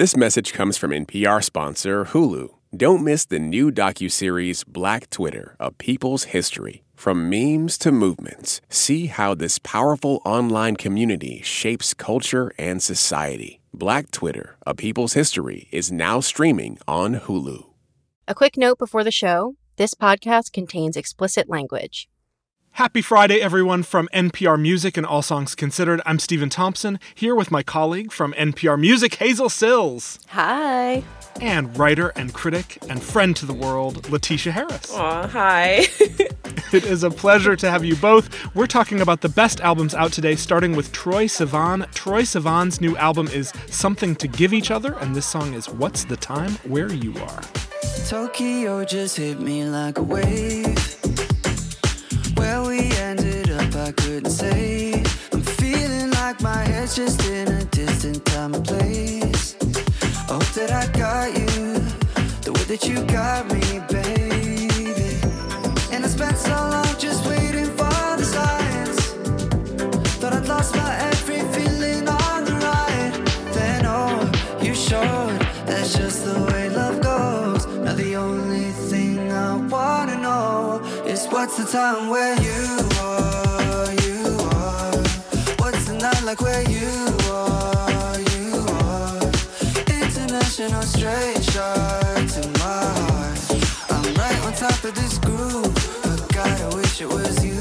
This 0.00 0.16
message 0.16 0.54
comes 0.54 0.78
from 0.78 0.92
NPR 0.92 1.44
sponsor 1.44 2.06
Hulu. 2.06 2.48
Don't 2.74 3.04
miss 3.04 3.26
the 3.26 3.38
new 3.38 3.70
docuseries 3.70 4.64
Black 4.66 5.10
Twitter, 5.10 5.56
A 5.60 5.72
People's 5.72 6.24
History. 6.32 6.84
From 6.94 7.28
memes 7.28 7.76
to 7.76 7.92
movements, 7.92 8.62
see 8.70 9.08
how 9.08 9.34
this 9.34 9.58
powerful 9.58 10.22
online 10.24 10.76
community 10.76 11.42
shapes 11.42 11.92
culture 11.92 12.50
and 12.56 12.82
society. 12.82 13.60
Black 13.74 14.10
Twitter, 14.10 14.56
A 14.66 14.74
People's 14.74 15.12
History 15.12 15.68
is 15.70 15.92
now 15.92 16.20
streaming 16.20 16.78
on 16.88 17.16
Hulu. 17.16 17.66
A 18.26 18.34
quick 18.34 18.56
note 18.56 18.78
before 18.78 19.04
the 19.04 19.10
show 19.10 19.54
this 19.76 19.92
podcast 19.92 20.54
contains 20.54 20.96
explicit 20.96 21.50
language. 21.50 22.08
Happy 22.72 23.02
Friday, 23.02 23.40
everyone, 23.42 23.82
from 23.82 24.08
NPR 24.14 24.58
Music 24.58 24.96
and 24.96 25.04
All 25.04 25.20
Songs 25.20 25.54
Considered. 25.54 26.00
I'm 26.06 26.18
Stephen 26.18 26.48
Thompson, 26.48 26.98
here 27.14 27.34
with 27.34 27.50
my 27.50 27.62
colleague 27.62 28.10
from 28.10 28.32
NPR 28.34 28.80
Music, 28.80 29.16
Hazel 29.16 29.50
Cills. 29.50 30.18
Hi. 30.28 31.02
And 31.42 31.76
writer 31.76 32.08
and 32.16 32.32
critic 32.32 32.78
and 32.88 33.02
friend 33.02 33.36
to 33.36 33.44
the 33.44 33.52
world, 33.52 34.04
LaTesha 34.04 34.52
Harris. 34.52 34.94
Aw, 34.94 35.26
hi. 35.26 35.70
it 36.72 36.84
is 36.84 37.02
a 37.02 37.10
pleasure 37.10 37.54
to 37.56 37.70
have 37.70 37.84
you 37.84 37.96
both. 37.96 38.54
We're 38.54 38.66
talking 38.66 39.02
about 39.02 39.20
the 39.20 39.28
best 39.28 39.60
albums 39.60 39.94
out 39.94 40.12
today, 40.12 40.34
starting 40.36 40.74
with 40.74 40.90
Troye 40.92 41.26
Sivan. 41.26 41.86
Troye 41.92 42.22
Sivan's 42.22 42.80
new 42.80 42.96
album 42.96 43.26
is 43.28 43.52
Something 43.66 44.14
to 44.16 44.28
Give 44.28 44.54
Each 44.54 44.70
Other, 44.70 44.94
and 45.00 45.14
this 45.14 45.26
song 45.26 45.52
is 45.52 45.68
What's 45.68 46.04
the 46.04 46.16
Time 46.16 46.52
Where 46.64 46.90
You 46.90 47.14
Are. 47.20 47.42
Tokyo 48.06 48.84
just 48.84 49.18
hit 49.18 49.38
me 49.38 49.64
like 49.64 49.98
a 49.98 50.02
wave. 50.02 50.99
Where 52.40 52.62
we 52.62 52.90
ended 52.92 53.50
up, 53.50 53.74
I 53.76 53.92
couldn't 53.92 54.30
say. 54.30 54.94
I'm 55.30 55.42
feeling 55.42 56.10
like 56.12 56.40
my 56.40 56.62
head's 56.72 56.96
just 56.96 57.22
in 57.26 57.48
a 57.48 57.64
distant 57.64 58.24
time 58.24 58.54
and 58.54 58.64
place. 58.64 59.56
I 60.26 60.38
that 60.56 60.70
I 60.82 60.86
got 60.98 61.28
you 61.38 61.74
the 62.44 62.52
way 62.54 62.64
that 62.72 62.82
you 62.88 62.96
got 63.18 63.44
me, 63.52 63.64
baby. 63.92 65.20
And 65.92 66.02
I 66.02 66.08
spent 66.08 66.38
so 66.38 66.56
long 66.74 66.94
just 66.98 67.26
waiting 67.28 67.70
for 67.78 68.00
the 68.20 68.24
signs. 68.24 68.98
Thought 70.18 70.32
I'd 70.32 70.48
lost 70.48 70.74
my 70.76 70.92
every 71.10 71.42
feeling 71.54 72.08
on 72.08 72.44
the 72.46 72.54
ride. 72.66 73.12
Then, 73.52 73.84
oh, 73.84 74.32
you 74.62 74.74
showed 74.74 75.38
that's 75.66 75.94
just 75.94 76.24
the 76.24 76.40
way 76.44 76.49
what's 81.40 81.56
the 81.56 81.64
time 81.64 82.10
where 82.10 82.34
you 82.42 82.62
are, 83.00 83.92
you 84.04 84.36
are. 84.52 84.92
What's 85.60 85.86
the 85.86 85.96
night 85.98 86.22
like 86.24 86.42
where 86.42 86.60
you 86.68 86.92
are, 87.32 88.18
you 88.34 88.60
are. 88.84 89.22
International 89.88 90.82
straight 90.82 91.42
shot 91.42 92.28
to 92.34 92.46
my 92.60 92.84
heart. 93.00 93.40
I'm 93.88 94.14
right 94.16 94.38
on 94.44 94.52
top 94.52 94.84
of 94.84 94.94
this 94.94 95.16
groove. 95.16 95.72
But 96.02 96.20
God, 96.34 96.60
I 96.60 96.76
wish 96.76 97.00
it 97.00 97.08
was 97.08 97.42
you. 97.42 97.56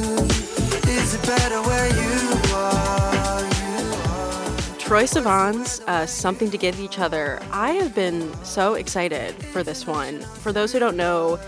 Is 0.92 1.14
it 1.14 1.26
better 1.26 1.62
where 1.62 1.88
you 2.02 2.18
are, 2.54 3.42
you 3.64 3.94
are? 4.12 4.58
Troye 4.84 5.08
Sivan's 5.08 5.80
uh, 5.88 6.06
Something 6.06 6.52
to 6.52 6.58
Give 6.58 6.78
Each 6.82 7.00
Other. 7.00 7.40
I 7.54 7.72
have 7.72 7.96
been 7.96 8.34
so 8.44 8.74
excited 8.74 9.36
for 9.36 9.64
this 9.64 9.88
one. 9.88 10.20
For 10.44 10.52
those 10.52 10.74
who 10.74 10.80
don't 10.80 10.98
know, 10.98 11.40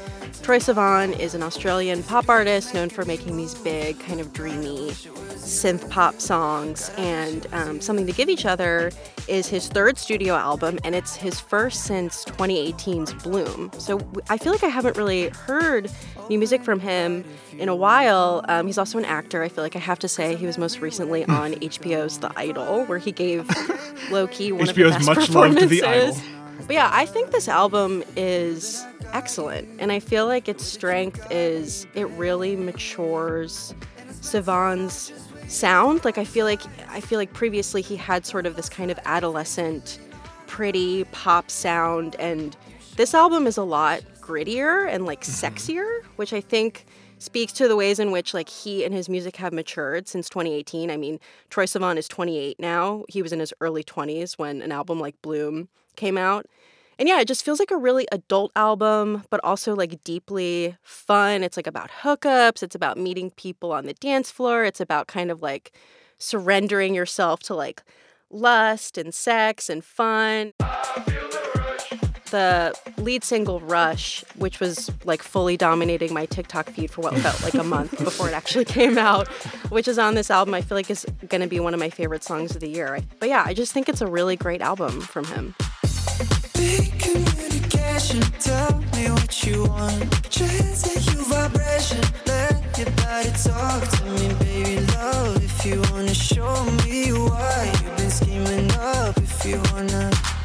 Troye 0.41 0.59
Sivan 0.59 1.17
is 1.19 1.35
an 1.35 1.43
Australian 1.43 2.01
pop 2.01 2.27
artist 2.27 2.73
known 2.73 2.89
for 2.89 3.05
making 3.05 3.37
these 3.37 3.53
big, 3.53 3.99
kind 3.99 4.19
of 4.19 4.33
dreamy 4.33 4.89
synth 5.37 5.87
pop 5.91 6.19
songs. 6.19 6.89
And 6.97 7.45
um, 7.53 7.79
Something 7.79 8.07
to 8.07 8.11
Give 8.11 8.27
Each 8.27 8.45
Other 8.45 8.91
is 9.27 9.47
his 9.47 9.67
third 9.67 9.99
studio 9.99 10.33
album, 10.33 10.79
and 10.83 10.95
it's 10.95 11.15
his 11.15 11.39
first 11.39 11.83
since 11.83 12.25
2018's 12.25 13.13
Bloom. 13.23 13.71
So 13.77 13.99
I 14.29 14.37
feel 14.39 14.51
like 14.51 14.63
I 14.63 14.67
haven't 14.69 14.97
really 14.97 15.29
heard 15.29 15.91
new 16.27 16.39
music 16.39 16.63
from 16.63 16.79
him 16.79 17.23
in 17.59 17.69
a 17.69 17.75
while. 17.75 18.43
Um, 18.47 18.65
he's 18.65 18.79
also 18.79 18.97
an 18.97 19.05
actor. 19.05 19.43
I 19.43 19.47
feel 19.47 19.63
like 19.63 19.75
I 19.75 19.79
have 19.79 19.99
to 19.99 20.07
say 20.07 20.35
he 20.35 20.47
was 20.47 20.57
most 20.57 20.79
recently 20.81 21.23
on 21.25 21.53
HBO's 21.53 22.17
The 22.17 22.31
Idol, 22.35 22.85
where 22.85 22.97
he 22.97 23.11
gave 23.11 23.47
low 24.11 24.25
key 24.27 24.51
one 24.51 24.65
HBO's 24.65 24.69
of 24.69 24.75
the 24.75 24.83
best 24.91 25.05
much 25.05 25.29
love 25.29 25.55
to 25.55 25.67
The 25.67 25.79
performances. 25.81 26.17
Idol. 26.19 26.40
But 26.67 26.73
yeah, 26.75 26.89
I 26.91 27.05
think 27.05 27.31
this 27.31 27.47
album 27.47 28.03
is 28.15 28.85
excellent, 29.13 29.67
and 29.79 29.91
I 29.91 29.99
feel 29.99 30.25
like 30.25 30.47
its 30.47 30.63
strength 30.63 31.25
is 31.31 31.85
it 31.93 32.07
really 32.11 32.55
matures 32.55 33.73
Sivan's 34.21 35.11
sound. 35.47 36.05
Like 36.05 36.17
I 36.17 36.25
feel 36.25 36.45
like 36.45 36.61
I 36.89 37.01
feel 37.01 37.19
like 37.19 37.33
previously 37.33 37.81
he 37.81 37.95
had 37.95 38.25
sort 38.25 38.45
of 38.45 38.55
this 38.55 38.69
kind 38.69 38.91
of 38.91 38.99
adolescent, 39.05 39.99
pretty 40.47 41.03
pop 41.05 41.51
sound, 41.51 42.15
and 42.19 42.55
this 42.95 43.13
album 43.13 43.47
is 43.47 43.57
a 43.57 43.63
lot 43.63 44.01
grittier 44.19 44.87
and 44.87 45.05
like 45.05 45.21
mm-hmm. 45.21 45.45
sexier, 45.45 46.03
which 46.15 46.33
I 46.33 46.41
think 46.41 46.85
speaks 47.17 47.53
to 47.53 47.67
the 47.67 47.75
ways 47.75 47.99
in 47.99 48.11
which 48.11 48.33
like 48.33 48.49
he 48.49 48.83
and 48.83 48.93
his 48.93 49.07
music 49.07 49.35
have 49.37 49.53
matured 49.53 50.07
since 50.07 50.27
2018. 50.29 50.89
I 50.89 50.97
mean, 50.97 51.19
Troye 51.51 51.65
Sivan 51.65 51.97
is 51.97 52.07
28 52.07 52.59
now. 52.59 53.03
He 53.09 53.21
was 53.21 53.31
in 53.31 53.39
his 53.39 53.53
early 53.61 53.83
20s 53.83 54.39
when 54.39 54.61
an 54.61 54.71
album 54.71 54.99
like 54.99 55.21
Bloom 55.21 55.69
came 55.95 56.17
out. 56.17 56.45
And 56.99 57.09
yeah, 57.09 57.19
it 57.19 57.27
just 57.27 57.43
feels 57.43 57.57
like 57.57 57.71
a 57.71 57.77
really 57.77 58.07
adult 58.11 58.51
album, 58.55 59.23
but 59.31 59.39
also 59.43 59.75
like 59.75 60.03
deeply 60.03 60.77
fun. 60.83 61.41
It's 61.43 61.57
like 61.57 61.65
about 61.65 61.89
hookups, 62.03 62.61
it's 62.61 62.75
about 62.75 62.97
meeting 62.97 63.31
people 63.31 63.71
on 63.71 63.87
the 63.87 63.95
dance 63.95 64.29
floor, 64.29 64.63
it's 64.63 64.79
about 64.79 65.07
kind 65.07 65.31
of 65.31 65.41
like 65.41 65.71
surrendering 66.19 66.93
yourself 66.93 67.39
to 67.39 67.55
like 67.55 67.81
lust 68.29 68.97
and 68.99 69.13
sex 69.13 69.67
and 69.67 69.83
fun. 69.83 70.53
The 72.29 72.73
lead 72.97 73.23
single 73.23 73.59
Rush, 73.61 74.23
which 74.35 74.59
was 74.59 74.89
like 75.03 75.21
fully 75.21 75.57
dominating 75.57 76.13
my 76.13 76.27
TikTok 76.27 76.69
feed 76.69 76.91
for 76.91 77.01
what 77.01 77.17
felt 77.17 77.43
like 77.43 77.55
a 77.55 77.63
month 77.67 77.97
before 78.03 78.29
it 78.29 78.33
actually 78.33 78.65
came 78.65 78.97
out, 78.97 79.27
which 79.69 79.87
is 79.87 79.97
on 79.97 80.13
this 80.13 80.29
album, 80.29 80.53
I 80.53 80.61
feel 80.61 80.77
like 80.77 80.89
is 80.89 81.05
going 81.27 81.41
to 81.41 81.47
be 81.47 81.59
one 81.59 81.73
of 81.73 81.79
my 81.79 81.89
favorite 81.89 82.23
songs 82.23 82.53
of 82.53 82.61
the 82.61 82.69
year. 82.69 82.99
But 83.19 83.29
yeah, 83.29 83.43
I 83.43 83.53
just 83.53 83.73
think 83.73 83.89
it's 83.89 84.01
a 84.01 84.07
really 84.07 84.37
great 84.37 84.61
album 84.61 85.01
from 85.01 85.25
him. 85.25 85.55
Show 96.13 96.65
me 96.85 97.11
why 97.11 97.71
you've 97.83 97.97
been 97.97 98.09
scheming 98.09 98.71
up, 98.73 99.17
if 99.17 99.45
you 99.45 99.61
wanna. 99.73 100.40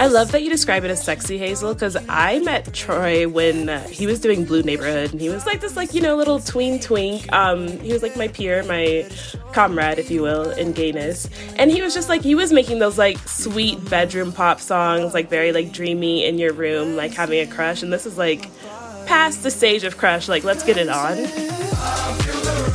I 0.00 0.06
love 0.06 0.32
that 0.32 0.42
you 0.42 0.48
describe 0.48 0.82
it 0.84 0.90
as 0.90 1.04
sexy, 1.04 1.36
Hazel, 1.36 1.74
because 1.74 1.94
I 2.08 2.38
met 2.38 2.64
Troye 2.72 3.30
when 3.30 3.68
he 3.90 4.06
was 4.06 4.18
doing 4.18 4.46
Blue 4.46 4.62
Neighborhood, 4.62 5.12
and 5.12 5.20
he 5.20 5.28
was 5.28 5.44
like 5.44 5.60
this, 5.60 5.76
like 5.76 5.92
you 5.92 6.00
know, 6.00 6.16
little 6.16 6.40
tween 6.40 6.80
twink. 6.80 7.30
Um, 7.34 7.68
he 7.80 7.92
was 7.92 8.02
like 8.02 8.16
my 8.16 8.28
peer, 8.28 8.62
my 8.62 9.06
comrade, 9.52 9.98
if 9.98 10.10
you 10.10 10.22
will, 10.22 10.52
in 10.52 10.72
gayness, 10.72 11.28
and 11.56 11.70
he 11.70 11.82
was 11.82 11.92
just 11.92 12.08
like 12.08 12.22
he 12.22 12.34
was 12.34 12.50
making 12.50 12.78
those 12.78 12.96
like 12.96 13.18
sweet 13.28 13.90
bedroom 13.90 14.32
pop 14.32 14.58
songs, 14.58 15.12
like 15.12 15.28
very 15.28 15.52
like 15.52 15.70
dreamy 15.70 16.24
in 16.24 16.38
your 16.38 16.54
room, 16.54 16.96
like 16.96 17.12
having 17.12 17.46
a 17.46 17.46
crush, 17.46 17.82
and 17.82 17.92
this 17.92 18.06
is 18.06 18.16
like 18.16 18.48
past 19.04 19.42
the 19.42 19.50
stage 19.50 19.84
of 19.84 19.98
crush. 19.98 20.30
Like 20.30 20.44
let's 20.44 20.64
get 20.64 20.78
it 20.78 20.88
on. 20.88 22.69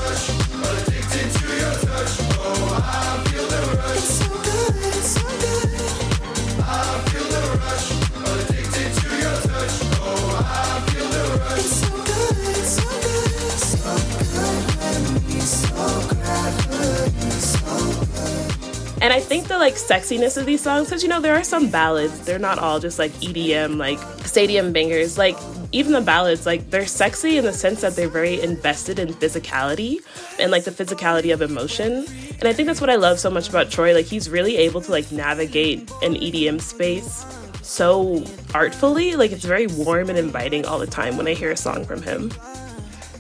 And 19.06 19.14
I 19.14 19.20
think 19.20 19.48
the 19.48 19.60
like 19.60 19.76
sexiness 19.76 20.36
of 20.36 20.48
these 20.48 20.62
songs, 20.62 20.88
because 20.88 21.04
you 21.04 21.10
know 21.10 21.22
there 21.22 21.36
are 21.36 21.44
some 21.44 21.70
ballads, 21.70 22.22
they're 22.22 22.40
not 22.40 22.58
all 22.58 22.80
just 22.80 22.98
like 22.98 23.12
EDM, 23.22 23.78
like 23.78 24.00
stadium 24.26 24.74
bangers. 24.74 25.16
Like 25.16 25.38
even 25.72 25.92
the 25.92 26.02
ballads, 26.02 26.48
like 26.48 26.72
they're 26.72 26.88
sexy 26.88 27.38
in 27.38 27.46
the 27.46 27.54
sense 27.54 27.82
that 27.82 27.96
they're 27.96 28.10
very 28.10 28.42
invested 28.42 28.98
in 28.98 29.10
physicality 29.10 30.00
and 30.40 30.50
like 30.50 30.64
the 30.64 30.72
physicality 30.72 31.32
of 31.32 31.44
emotion. 31.44 32.08
And 32.40 32.46
I 32.46 32.54
think 32.54 32.66
that's 32.66 32.82
what 32.82 32.90
I 32.90 32.96
love 32.96 33.20
so 33.20 33.30
much 33.30 33.48
about 33.48 33.68
Troye. 33.68 33.94
Like 33.94 34.08
he's 34.08 34.28
really 34.28 34.58
able 34.58 34.82
to 34.82 34.90
like 34.90 35.12
navigate 35.12 35.82
an 36.02 36.16
EDM 36.16 36.60
space 36.60 37.28
so 37.62 38.24
artfully. 38.56 39.16
Like 39.16 39.32
it's 39.32 39.46
very 39.46 39.68
warm 39.68 40.10
and 40.10 40.18
inviting 40.18 40.66
all 40.66 40.80
the 40.80 40.88
time 40.88 41.16
when 41.16 41.28
I 41.28 41.36
hear 41.36 41.52
a 41.52 41.58
song 41.58 41.86
from 41.86 42.02
him. 42.02 42.32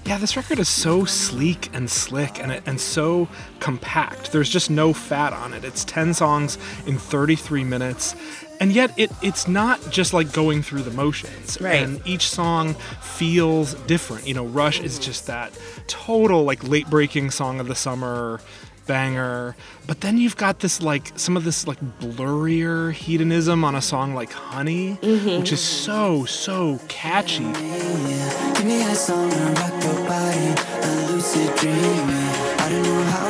Yeah, 0.06 0.19
this 0.19 0.38
record 0.38 0.60
is 0.60 0.69
so 0.69 1.04
sleek 1.04 1.74
and 1.74 1.90
slick 1.90 2.40
and, 2.40 2.62
and 2.68 2.80
so 2.80 3.28
compact. 3.60 4.31
There's 4.31 4.50
just 4.50 4.69
no 4.69 4.94
fat 4.94 5.34
on 5.34 5.52
it. 5.52 5.63
It's 5.63 5.84
10 5.84 6.13
songs 6.13 6.60
in 6.86 7.00
33 7.00 7.63
minutes. 7.63 8.16
And 8.60 8.72
yet 8.72 8.94
it 8.98 9.12
it's 9.24 9.48
not 9.48 9.81
just 9.90 10.13
like 10.13 10.31
going 10.31 10.62
through 10.62 10.84
the 10.84 10.92
motions. 10.92 11.60
Right. 11.60 11.81
And 11.81 12.06
each 12.06 12.30
song 12.30 12.75
feels 13.02 13.74
different. 13.86 14.28
You 14.28 14.36
know, 14.36 14.46
Rush 14.46 14.80
is 14.80 15.00
just 15.00 15.25
that 15.25 15.57
total 15.88 16.44
like 16.44 16.63
late 16.63 16.88
breaking 16.88 17.31
song 17.31 17.60
of 17.60 17.68
the 17.68 17.75
summer 17.75 18.40
banger. 18.86 19.56
But 19.88 20.02
then 20.02 20.18
you've 20.18 20.38
got 20.38 20.60
this 20.60 20.82
like 20.82 21.12
some 21.16 21.38
of 21.38 21.44
this 21.44 21.68
like 21.68 21.80
blurrier 22.00 22.92
hedonism 22.92 23.64
on 23.64 23.76
a 23.76 23.82
song 23.82 24.14
like 24.14 24.32
Honey, 24.32 24.98
mm-hmm. 25.02 25.40
which 25.40 25.52
is 25.52 25.62
so 25.62 26.26
so 26.26 26.80
catchy. 26.88 27.44
Give 27.44 28.66
me 28.66 28.82
a 28.82 28.96
song 28.96 29.30
to 29.30 29.38
rock 29.38 29.84
your 29.84 30.08
body, 30.08 30.56
a 30.84 31.12
lucid 31.12 31.56
dream. 31.58 31.76
I 32.60 32.70
don't 32.70 32.84
know 32.84 33.04
how 33.04 33.25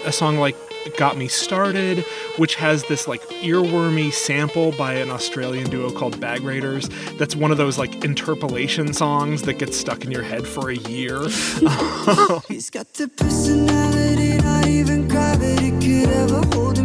got 0.00 0.06
a 0.06 0.12
song 0.12 0.36
like 0.36 0.56
Got 0.98 1.16
Me 1.16 1.26
Started, 1.26 2.00
which 2.36 2.56
has 2.56 2.84
this 2.84 3.08
like 3.08 3.22
earwormy 3.40 4.12
sample 4.12 4.72
by 4.72 4.94
an 4.94 5.10
Australian 5.10 5.70
duo 5.70 5.90
called 5.90 6.20
Bag 6.20 6.42
Raiders. 6.42 6.90
That's 7.18 7.34
one 7.34 7.50
of 7.50 7.56
those 7.56 7.78
like 7.78 8.04
interpolation 8.04 8.92
songs 8.92 9.42
that 9.42 9.54
gets 9.54 9.76
stuck 9.76 10.04
in 10.04 10.10
your 10.10 10.22
head 10.22 10.46
for 10.46 10.68
a 10.68 10.76
year. 10.76 11.20
He's 12.48 12.68
got 12.68 12.92
the 12.92 13.10
personality, 13.16 14.36
not 14.36 14.66
even 14.66 15.08
gravity 15.08 15.70
could 15.70 16.10
ever 16.10 16.46
hold 16.54 16.75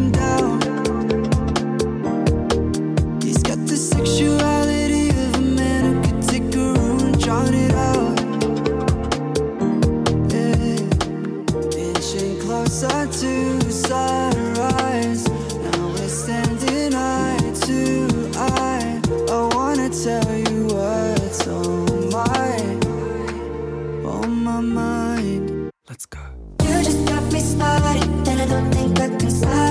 my 24.61 24.73
mind. 24.73 25.71
Let's 25.89 26.05
go. 26.05 26.19
You 26.63 26.83
just 26.83 27.05
got 27.05 27.23
me 27.33 27.39
started, 27.39 28.27
and 28.27 28.41
I 28.41 28.45
don't 28.45 28.71
think 28.71 28.99
I 28.99 29.07
can 29.09 29.31
stop 29.31 29.70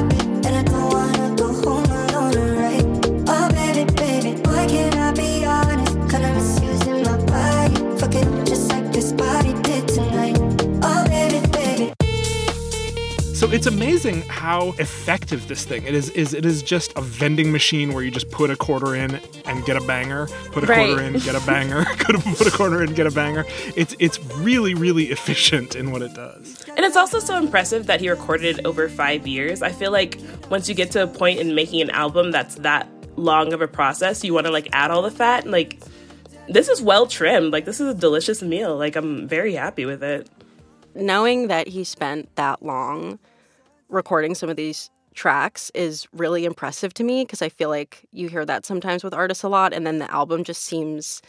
it's 13.52 13.67
amazing 13.67 14.23
how 14.23 14.75
effective 14.79 15.49
this 15.49 15.64
thing 15.64 15.85
it 15.85 15.94
is. 15.94 16.11
Is 16.11 16.35
it 16.35 16.44
is 16.44 16.62
just 16.62 16.93
a 16.97 17.00
vending 17.00 17.50
machine 17.52 17.93
where 17.93 18.02
you 18.02 18.11
just 18.11 18.31
put 18.31 18.50
a 18.50 18.56
quarter 18.56 18.94
in 18.94 19.20
and 19.44 19.64
get 19.64 19.76
a 19.76 19.81
banger, 19.81 20.26
put 20.52 20.64
a 20.64 20.67
quarter 20.67 21.02
in, 21.02 21.14
get 21.14 21.35
a 21.35 21.44
banger, 21.47 21.85
put 21.99 22.14
a 22.14 22.19
put 22.19 22.47
a 22.47 22.50
quarter 22.50 22.82
in, 22.82 22.94
get 22.94 23.06
a 23.06 23.11
banger. 23.11 23.44
It's 23.76 23.94
it's 23.99 24.23
really 24.37 24.75
really 24.75 25.06
efficient 25.11 25.75
in 25.76 25.91
what 25.91 26.02
it 26.02 26.14
does. 26.14 26.64
And 26.69 26.81
it's 26.81 26.97
also 26.97 27.19
so 27.19 27.37
impressive 27.37 27.87
that 27.87 28.00
he 28.00 28.08
recorded 28.08 28.58
it 28.58 28.67
over 28.67 28.88
five 28.88 29.26
years. 29.26 29.62
I 29.62 29.73
feel 29.73 29.91
like 29.91 30.20
once 30.50 30.69
you 30.69 30.75
get 30.75 30.91
to 30.93 31.03
a 31.03 31.06
point 31.06 31.41
in 31.41 31.55
making 31.55 31.81
an 31.81 31.91
album 31.91 32.31
that's 32.31 32.55
that 32.56 32.88
long 33.17 33.53
of 33.53 33.61
a 33.61 33.69
process, 33.69 34.25
you 34.25 34.32
want 34.32 34.46
to 34.46 34.53
like 34.53 34.69
add 34.73 34.91
all 34.91 35.03
the 35.03 35.11
fat. 35.11 35.43
And 35.43 35.53
like, 35.53 35.81
this 36.49 36.69
is 36.69 36.81
well 36.81 37.06
trimmed. 37.06 37.53
Like, 37.53 37.64
this 37.64 37.81
is 37.81 37.88
a 37.88 37.94
delicious 37.94 38.43
meal. 38.43 38.76
Like, 38.76 38.96
I'm 38.96 39.26
very 39.29 39.55
happy 39.55 39.85
with 39.85 40.03
it. 40.03 40.29
knowing 40.94 41.49
that 41.49 41.69
he 41.69 41.85
spent 41.85 42.35
that 42.37 42.62
long 42.62 43.19
recording 43.91 44.35
some 44.35 44.49
of 44.49 44.57
these 44.57 44.91
tracks 45.15 45.71
is 45.75 46.07
really 46.13 46.45
impressive 46.45 46.95
to 46.95 47.05
me 47.05 47.25
because 47.25 47.43
I 47.43 47.49
feel 47.49 47.69
like 47.69 48.07
you 48.13 48.29
hear 48.29 48.45
that 48.45 48.65
sometimes 48.65 49.03
with 49.03 49.13
artists 49.13 49.43
a 49.43 49.49
lot, 49.49 49.73
and 49.73 49.87
then 49.87 49.99
the 49.99 50.11
album 50.11 50.45
just 50.45 50.63
seems 50.63 51.21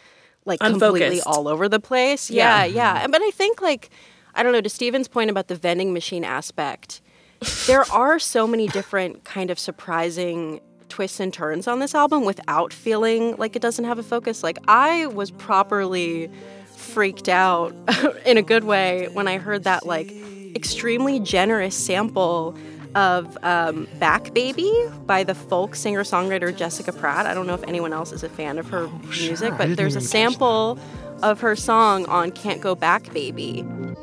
like 0.46 0.60
completely 0.60 1.22
all 1.22 1.48
over 1.48 1.68
the 1.68 1.80
place. 1.80 2.30
Yeah. 2.30 2.64
Yeah, 2.64 3.00
yeah. 3.00 3.08
But 3.08 3.22
I 3.22 3.32
think 3.32 3.62
like 3.62 3.90
I 4.34 4.44
don't 4.44 4.54
know 4.54 4.62
to 4.62 4.70
Stephen's 4.70 5.08
point 5.08 5.30
about 5.30 5.48
the 5.48 5.56
vending 5.56 5.94
machine 5.94 6.24
aspect. 6.24 7.02
there 7.68 7.84
are 7.92 8.20
so 8.20 8.46
many 8.48 8.68
different 8.68 9.24
kind 9.24 9.50
of 9.50 9.58
surprising 9.58 10.62
twists 10.90 11.20
and 11.20 11.34
turns 11.34 11.68
on 11.68 11.80
this 11.80 11.96
album 11.96 12.26
without 12.26 12.74
feeling 12.74 13.36
like 13.38 13.56
it 13.56 13.62
doesn't 13.62 13.86
have 13.86 13.98
a 13.98 14.04
focus. 14.04 14.44
Like 14.44 14.60
I 14.68 15.08
was 15.08 15.32
properly 15.32 16.30
freaked 16.76 17.30
out 17.30 17.74
in 18.26 18.38
a 18.38 18.42
good 18.42 18.64
way 18.64 19.08
when 19.14 19.28
I 19.28 19.38
heard 19.38 19.64
that 19.64 19.86
like 19.86 20.14
extremely 20.56 21.20
generous 21.20 21.76
sample 21.76 22.56
of 22.96 23.38
um, 23.44 23.88
Back 24.00 24.34
Baby 24.34 24.72
by 25.06 25.24
the 25.24 25.36
folk 25.36 25.76
singer 25.76 26.04
songwriter 26.04 26.56
Jessica 26.56 26.92
Pratt. 26.92 27.26
I 27.26 27.34
don't 27.34 27.48
know 27.48 27.54
if 27.54 27.64
anyone 27.64 27.94
else 27.94 28.12
is 28.12 28.24
a 28.24 28.30
fan 28.30 28.58
of 28.58 28.68
her 28.70 28.90
music, 29.08 29.50
sure. 29.50 29.58
But 29.58 29.78
there's 29.78 29.96
a 29.96 30.02
sample 30.02 30.78
of 31.24 31.40
her 31.42 31.56
song 31.56 32.06
on 32.08 32.32
Can't 32.32 32.62
Go 32.62 32.76
Back 32.76 33.14
Baby. 33.14 33.64
Ooh, 33.64 33.96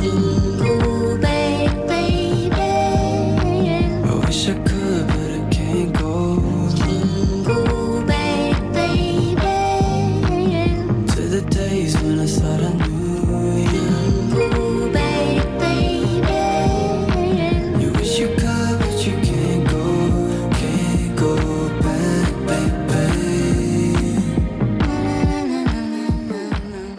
baby, 0.00 0.95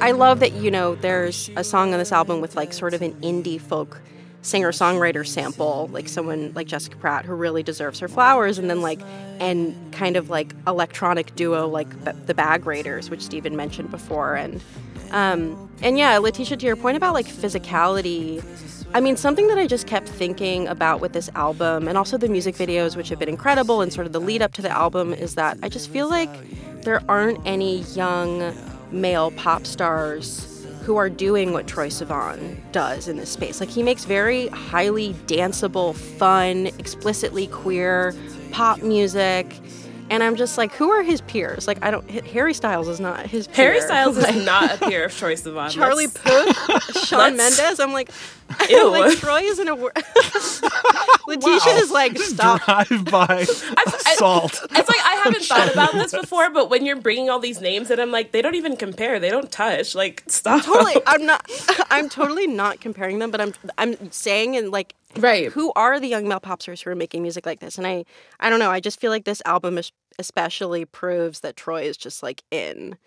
I 0.08 0.12
love 0.12 0.40
that 0.40 0.54
you 0.54 0.72
know 0.72 0.96
there's 0.96 1.50
a 1.58 1.66
song 1.66 1.92
on 1.92 2.00
this 2.00 2.14
album 2.14 2.40
with 2.40 2.56
like 2.56 2.72
sort 2.72 2.94
of 2.94 3.02
an 3.02 3.12
indie 3.16 3.60
folk 3.60 4.00
singer 4.42 4.72
songwriter 4.72 5.28
sample, 5.28 5.90
like 5.92 6.08
someone 6.08 6.54
like 6.56 6.66
Jessica 6.66 6.96
Pratt 6.96 7.26
who 7.26 7.34
really 7.34 7.62
deserves 7.62 8.00
her 8.00 8.08
flowers, 8.08 8.58
and 8.58 8.70
then 8.70 8.82
like 8.82 9.02
and 9.42 9.76
kind 9.92 10.16
of 10.16 10.30
like 10.30 10.54
electronic 10.66 11.36
duo 11.36 11.68
like 11.68 11.90
the 12.26 12.34
Bag 12.34 12.66
Raiders, 12.66 13.10
which 13.10 13.22
Stephen 13.22 13.58
mentioned 13.58 13.92
before, 13.92 14.36
and 14.36 14.62
um 15.12 15.70
and 15.82 15.98
yeah, 15.98 16.16
LaTesha, 16.20 16.58
to 16.58 16.66
your 16.66 16.78
point 16.78 16.96
about 16.96 17.14
like 17.14 17.28
physicality. 17.28 18.42
I 18.94 19.02
mean, 19.02 19.18
something 19.18 19.50
that 19.50 19.58
I 19.58 19.68
just 19.68 19.88
kept 19.88 20.08
thinking 20.08 20.70
about 20.70 21.02
with 21.02 21.12
this 21.12 21.30
album 21.36 21.90
and 21.90 21.98
also 21.98 22.18
the 22.18 22.30
music 22.30 22.56
videos, 22.56 22.96
which 22.96 23.10
have 23.10 23.20
been 23.20 23.28
incredible, 23.28 23.82
and 23.82 23.92
sort 23.92 24.08
of 24.08 24.14
the 24.14 24.22
lead 24.22 24.42
up 24.42 24.54
to 24.54 24.62
the 24.62 24.70
album, 24.70 25.14
is 25.14 25.36
that 25.36 25.58
I 25.62 25.68
just 25.68 25.90
feel 25.90 26.10
like 26.10 26.30
there 26.84 27.02
aren't 27.10 27.46
any 27.46 27.80
young 27.94 28.56
male 28.92 29.32
pop 29.32 29.66
stars 29.66 30.66
who 30.84 30.96
are 30.96 31.10
doing 31.10 31.52
what 31.52 31.66
Troye 31.68 31.88
Sivan 31.88 32.56
does 32.72 33.08
in 33.10 33.18
this 33.18 33.30
space. 33.30 33.60
Like, 33.60 33.70
he 33.70 33.84
makes 33.84 34.06
very 34.06 34.48
highly 34.48 35.14
danceable, 35.26 35.94
fun, 35.96 36.68
explicitly 36.80 37.48
queer 37.48 38.14
pop 38.52 38.82
music. 38.82 39.54
And 40.10 40.24
I'm 40.24 40.38
just 40.38 40.58
like, 40.58 40.72
who 40.74 40.90
are 40.90 41.04
his 41.04 41.20
peers? 41.22 41.68
Like, 41.68 41.84
I 41.84 41.92
don't. 41.92 42.10
Harry 42.10 42.54
Styles 42.54 42.88
is 42.88 43.02
not 43.02 43.26
his. 43.26 43.48
Peer. 43.48 43.72
Harry. 43.74 43.82
Styles 43.82 44.18
Like, 44.24 44.36
is 44.36 44.46
not 44.46 44.76
a 44.82 44.86
peer 44.88 45.04
of 45.04 45.12
Troye 45.12 45.34
Sivan. 45.34 45.70
Charlie 45.70 46.08
Puth, 46.08 47.06
Shawn 47.06 47.36
Mendes. 47.38 47.82
I'm 47.82 47.92
like, 47.92 48.10
Ew. 48.70 48.90
like 48.90 49.18
Troye 49.18 49.44
is 49.44 49.60
in 49.60 49.68
a. 49.68 49.76
wor- 49.76 49.92
LaTesha 51.28 51.82
is 51.82 51.92
like, 51.92 52.18
stop. 52.20 52.64
Drive 52.64 53.06
by 53.06 53.44
salt. 54.16 54.62
It's 54.72 54.90
like 54.90 55.06
I 55.06 55.22
haven't 55.24 55.44
thought 55.44 55.72
about 55.72 55.94
this 55.94 56.12
before, 56.14 56.50
but 56.50 56.70
when 56.70 56.86
you're 56.86 56.96
bringing 57.00 57.30
all 57.30 57.40
these 57.40 57.60
names, 57.62 57.90
and 57.92 58.00
I'm 58.00 58.12
like, 58.12 58.32
they 58.32 58.42
don't 58.42 58.56
even 58.56 58.78
compare. 58.78 59.20
They 59.20 59.30
don't 59.30 59.52
touch. 59.52 59.96
Like, 59.96 60.24
stop. 60.28 60.64
Totally, 60.64 60.96
I'm 61.06 61.26
not. 61.26 61.46
I'm 61.90 62.10
totally 62.10 62.48
not 62.48 62.80
comparing 62.80 63.20
them, 63.20 63.32
but 63.32 63.42
I'm. 63.42 63.54
I'm 63.78 64.12
saying 64.12 64.56
and 64.56 64.72
like, 64.72 64.94
Right. 65.18 65.52
Who 65.52 65.72
are 65.76 66.00
the 66.00 66.08
young 66.08 66.28
male 66.28 66.40
pop 66.40 66.62
stars 66.62 66.82
who 66.82 66.90
are 66.92 66.96
making 66.96 67.22
music 67.24 67.46
like 67.46 67.60
this? 67.60 67.78
And 67.78 67.88
I, 67.88 68.06
I 68.40 68.50
don't 68.50 68.60
know. 68.60 68.70
I 68.72 68.80
just 68.80 69.00
feel 69.00 69.10
like 69.12 69.24
this 69.26 69.42
album 69.46 69.78
es- 69.78 69.92
especially 70.20 70.86
proves 70.86 71.40
that 71.42 71.56
Troye 71.56 71.84
is 71.84 71.98
just 71.98 72.22
like 72.22 72.44
in 72.52 72.98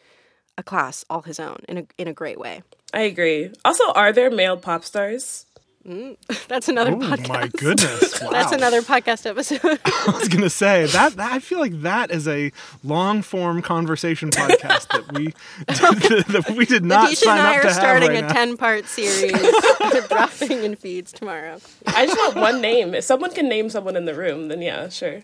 a 0.58 0.62
class 0.62 1.04
all 1.08 1.22
his 1.22 1.38
own 1.40 1.58
in 1.68 1.78
a 1.78 1.86
in 1.98 2.08
a 2.08 2.12
great 2.12 2.38
way. 2.38 2.62
I 2.92 3.02
agree. 3.02 3.50
Also, 3.64 3.84
are 3.92 4.12
there 4.12 4.30
male 4.30 4.56
pop 4.56 4.84
stars? 4.84 5.46
Mm, 5.86 6.16
that's 6.48 6.68
another 6.68 6.92
podcast. 6.92 7.10
Oh 7.10 7.16
podcast. 7.16 7.28
my 7.28 7.48
goodness! 7.58 8.20
Wow. 8.20 8.30
That's 8.32 8.52
another 8.52 8.82
podcast 8.82 9.24
episode. 9.24 9.80
I 9.82 10.12
was 10.14 10.28
gonna 10.28 10.50
say 10.50 10.84
that, 10.84 11.16
that. 11.16 11.32
I 11.32 11.38
feel 11.38 11.58
like 11.58 11.80
that 11.80 12.10
is 12.10 12.28
a 12.28 12.52
long 12.84 13.22
form 13.22 13.62
conversation 13.62 14.28
podcast 14.30 14.88
that 14.88 15.10
we 15.14 15.32
that 15.68 16.54
we 16.54 16.66
did 16.66 16.84
not 16.84 17.10
LaTesha 17.10 17.16
sign 17.16 17.38
and 17.38 17.46
I 17.48 17.50
up 17.56 17.64
are 17.64 17.68
to 17.68 17.74
starting 17.74 18.12
have 18.12 18.24
a 18.24 18.28
now. 18.28 18.32
10 18.34 18.56
part 18.58 18.84
series 18.86 19.32
dropping 20.08 20.64
in 20.64 20.76
feeds 20.76 21.12
tomorrow. 21.12 21.58
I 21.86 22.04
just 22.04 22.18
want 22.18 22.36
one 22.36 22.60
name. 22.60 22.94
If 22.94 23.04
someone 23.04 23.32
can 23.32 23.48
name 23.48 23.70
someone 23.70 23.96
in 23.96 24.04
the 24.04 24.14
room, 24.14 24.48
then 24.48 24.60
yeah, 24.60 24.90
sure. 24.90 25.22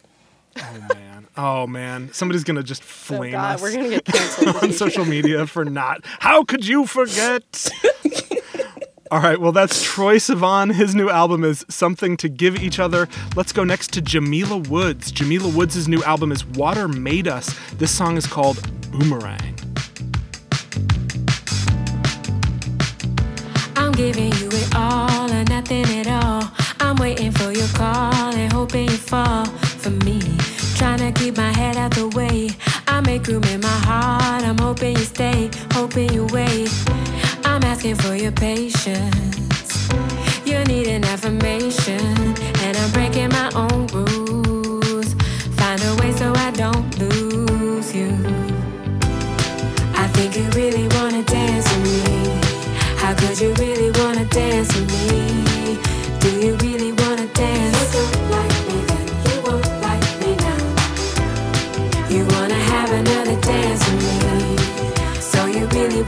Oh 0.59 0.79
man! 0.95 1.16
Oh 1.39 1.67
man! 1.67 2.13
Somebody's 2.13 2.45
gonna 2.45 2.63
just 2.63 2.83
Oh 2.83 3.17
flame 3.17 3.33
God, 3.33 3.57
us 3.57 3.63
we're 3.63 3.73
going 3.73 3.85
to 3.85 3.91
get 3.91 4.05
canceled. 4.05 4.57
on 4.63 4.73
social 4.73 5.05
media 5.05 5.47
for 5.47 5.65
not. 5.65 6.01
How 6.19 6.43
could 6.45 6.67
you 6.67 6.87
forget? 6.87 7.71
All 9.13 9.21
right, 9.21 9.41
well, 9.41 9.53
that's 9.53 9.87
Troye 9.87 10.17
Sivan. 10.17 10.75
His 10.75 10.97
new 10.97 11.09
album 11.09 11.45
is 11.45 11.65
Something 11.69 12.17
to 12.17 12.29
Give 12.29 12.61
Each 12.61 12.81
Other. 12.81 13.07
Let's 13.37 13.53
go 13.53 13.63
next 13.63 13.93
to 13.93 14.01
Jamila 14.01 14.59
Woods. 14.59 15.13
Jamila 15.13 15.49
Woods' 15.49 15.87
new 15.87 16.03
album 16.03 16.33
is 16.33 16.45
Water 16.45 16.89
Made 16.89 17.29
Us. 17.29 17.55
This 17.75 17.93
song 17.93 18.17
is 18.17 18.27
called 18.27 18.61
Boomerang. 18.91 19.55
I'm 23.77 23.93
giving 23.93 24.33
you 24.33 24.49
it 24.51 24.75
all 24.75 25.31
or 25.31 25.45
nothing 25.45 25.85
at 25.85 26.09
all. 26.09 26.51
I'm 26.81 26.97
waiting 26.97 27.31
for 27.31 27.53
your 27.53 27.69
call 27.69 28.35
and 28.35 28.53
hoping 28.53 28.87
you 28.89 28.97
fall 28.97 29.45
for 29.45 29.91
me. 29.91 30.21
Trying 30.87 31.13
to 31.13 31.21
keep 31.21 31.37
my 31.37 31.51
head 31.51 31.77
out 31.77 31.91
the 31.97 32.07
way. 32.11 32.49
I 32.87 33.01
make 33.01 33.27
room 33.27 33.43
in 33.43 33.61
my 33.61 33.79
heart. 33.89 34.45
I'm 34.45 34.57
hoping 34.57 34.97
you 34.97 35.03
stay, 35.03 35.51
hoping 35.73 36.13
you 36.13 36.27
wait. 36.27 36.71
I'm 37.45 37.65
asking 37.65 37.97
for 37.97 38.15
your 38.15 38.31
patience. 38.31 39.89
You 40.45 40.63
need 40.63 40.87
an 40.87 41.03
affirmation, 41.03 42.07
and 42.63 42.77
I'm 42.77 42.91
breaking 42.93 43.31
my 43.31 43.51
own 43.57 43.89
rules. 43.89 45.15
Find 45.59 45.83
a 45.83 45.93
way 45.99 46.13
so 46.13 46.33
I 46.37 46.53
don't 46.53 46.87
lose 47.01 47.93
you. 47.93 48.13
I 50.03 50.07
think 50.15 50.37
you 50.37 50.49
really 50.51 50.87
wanna 50.97 51.25
dance 51.25 51.67
with 51.75 52.07
me. 52.07 52.31
How 53.03 53.13
could 53.13 53.41
you 53.41 53.53
really 53.55 53.91
wanna 53.99 54.25
dance 54.27 54.69
with 54.77 54.93
me? 55.11 55.79
Do 56.21 56.31
you 56.47 56.55
really 56.59 56.76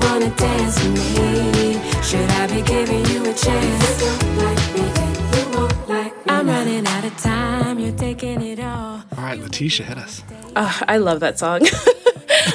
wanna 0.02 0.30
dance 0.36 0.76
with 0.84 0.94
me? 1.18 2.02
Should 2.02 2.28
I 2.30 2.46
be 2.46 2.62
giving 2.62 3.04
you 3.06 3.22
a 3.30 3.34
chance? 3.34 4.00
You 4.02 4.06
don't 4.06 4.36
like 4.38 4.74
me, 4.74 4.82
then 4.98 5.14
you 5.34 5.58
won't 5.58 5.88
like 5.88 6.14
me. 6.26 6.32
I'm 6.32 6.46
running 6.46 6.86
out 6.86 7.04
of 7.04 7.16
time. 7.18 7.78
You're 7.78 7.96
taking 7.96 8.42
it 8.42 8.60
all. 8.60 9.02
All 9.16 9.24
right, 9.24 9.38
LaTesha, 9.38 9.84
hit 9.84 9.98
us. 9.98 10.22
Uh, 10.56 10.72
I 10.88 10.98
love 10.98 11.20
that 11.20 11.38
song. 11.38 11.60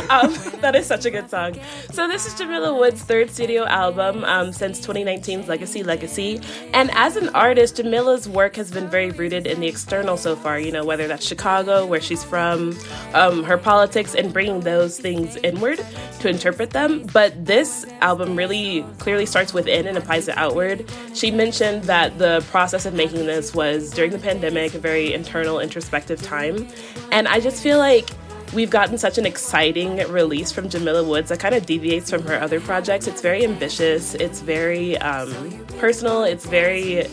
um, 0.09 0.33
that 0.61 0.75
is 0.75 0.85
such 0.85 1.05
a 1.05 1.11
good 1.11 1.29
song. 1.29 1.59
So 1.91 2.07
this 2.07 2.25
is 2.25 2.33
Jamila 2.35 2.77
Woods' 2.77 3.01
third 3.01 3.29
studio 3.29 3.65
album 3.65 4.23
um, 4.23 4.51
since 4.51 4.85
2019's 4.85 5.47
Legacy 5.47 5.83
Legacy. 5.83 6.41
And 6.73 6.91
as 6.93 7.15
an 7.15 7.29
artist, 7.29 7.77
Jamila's 7.77 8.27
work 8.27 8.55
has 8.55 8.71
been 8.71 8.89
very 8.89 9.11
rooted 9.11 9.47
in 9.47 9.59
the 9.59 9.67
external 9.67 10.17
so 10.17 10.35
far. 10.35 10.59
You 10.59 10.71
know, 10.71 10.85
whether 10.85 11.07
that's 11.07 11.25
Chicago, 11.25 11.85
where 11.85 12.01
she's 12.01 12.23
from, 12.23 12.77
um, 13.13 13.43
her 13.43 13.57
politics, 13.57 14.15
and 14.15 14.31
bringing 14.31 14.61
those 14.61 14.99
things 14.99 15.35
inward 15.37 15.85
to 16.19 16.29
interpret 16.29 16.71
them. 16.71 17.05
But 17.13 17.45
this 17.45 17.85
album 18.01 18.35
really 18.35 18.85
clearly 18.99 19.25
starts 19.25 19.53
within 19.53 19.87
and 19.87 19.97
applies 19.97 20.27
it 20.27 20.37
outward. 20.37 20.89
She 21.13 21.31
mentioned 21.31 21.83
that 21.83 22.17
the 22.17 22.43
process 22.49 22.85
of 22.85 22.93
making 22.93 23.25
this 23.25 23.53
was 23.53 23.89
during 23.91 24.11
the 24.11 24.19
pandemic, 24.19 24.73
a 24.73 24.79
very 24.79 25.13
internal, 25.13 25.59
introspective 25.59 26.21
time. 26.21 26.67
And 27.11 27.27
I 27.27 27.39
just 27.39 27.61
feel 27.61 27.77
like 27.77 28.09
we've 28.53 28.69
gotten 28.69 28.97
such 28.97 29.17
an 29.17 29.25
exciting 29.25 29.97
release 30.09 30.51
from 30.51 30.69
Jamila 30.69 31.03
Woods 31.03 31.29
that 31.29 31.39
kind 31.39 31.55
of 31.55 31.65
deviates 31.65 32.09
from 32.09 32.23
her 32.23 32.39
other 32.39 32.59
projects. 32.59 33.07
It's 33.07 33.21
very 33.21 33.43
ambitious, 33.43 34.15
it's 34.15 34.39
very 34.41 34.97
um, 34.97 35.65
personal, 35.79 36.23
it's 36.23 36.45
very 36.45 37.07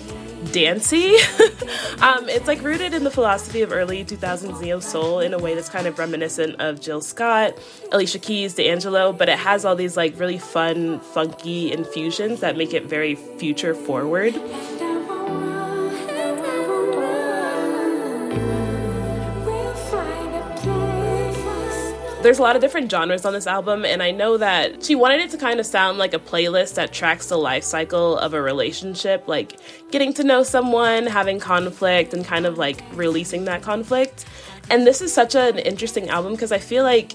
dancey. 0.53 1.15
um, 2.01 2.29
it's 2.29 2.47
like 2.47 2.63
rooted 2.63 2.95
in 2.95 3.05
the 3.05 3.11
philosophy 3.11 3.63
of 3.63 3.73
early 3.73 4.05
2000s 4.05 4.61
neo 4.61 4.81
soul 4.81 5.21
in 5.21 5.35
a 5.35 5.39
way 5.39 5.55
that's 5.55 5.69
kind 5.69 5.87
of 5.87 5.99
reminiscent 5.99 6.61
of 6.61 6.81
Jill 6.81 7.01
Scott, 7.01 7.57
Alicia 7.93 8.19
Keys, 8.19 8.55
D'Angelo, 8.55 9.13
but 9.13 9.29
it 9.29 9.39
has 9.39 9.65
all 9.65 9.77
these 9.77 9.97
like 9.97 10.19
really 10.19 10.39
fun, 10.39 11.01
funky 11.01 11.73
infusions 11.73 12.41
that 12.41 12.57
make 12.57 12.73
it 12.73 12.85
very 12.85 13.15
future 13.15 13.75
forward. 13.75 14.35
There's 22.23 22.39
a 22.39 22.43
lot 22.43 22.55
of 22.55 22.61
different 22.61 22.91
genres 22.91 23.25
on 23.25 23.33
this 23.33 23.47
album, 23.47 23.87
and 23.87 24.03
I 24.03 24.11
know 24.11 24.37
that 24.37 24.85
she 24.85 24.95
wanted 24.95 25.21
it 25.21 25.31
to 25.31 25.39
kind 25.39 25.59
of 25.59 25.65
sound 25.65 25.97
like 25.97 26.13
a 26.13 26.19
playlist 26.19 26.75
that 26.75 26.93
tracks 26.93 27.29
the 27.29 27.39
life 27.39 27.65
cycle 27.65 28.19
of 28.19 28.35
a 28.35 28.43
relationship, 28.43 29.27
like 29.27 29.59
getting 29.91 30.13
to 30.13 30.23
know 30.23 30.43
someone, 30.43 31.07
having 31.07 31.41
conflict, 31.41 32.13
and 32.13 32.23
kind 32.23 32.45
of 32.45 32.59
like 32.59 32.83
releasing 32.93 33.47
that 33.47 33.63
conflict. 33.63 34.27
And 34.69 34.87
this 34.87 35.01
is 35.01 35.15
such 35.15 35.35
an 35.35 35.59
interesting 35.61 36.11
album 36.11 36.33
because 36.33 36.53
I 36.53 36.59
feel 36.59 36.85
like 36.85 37.15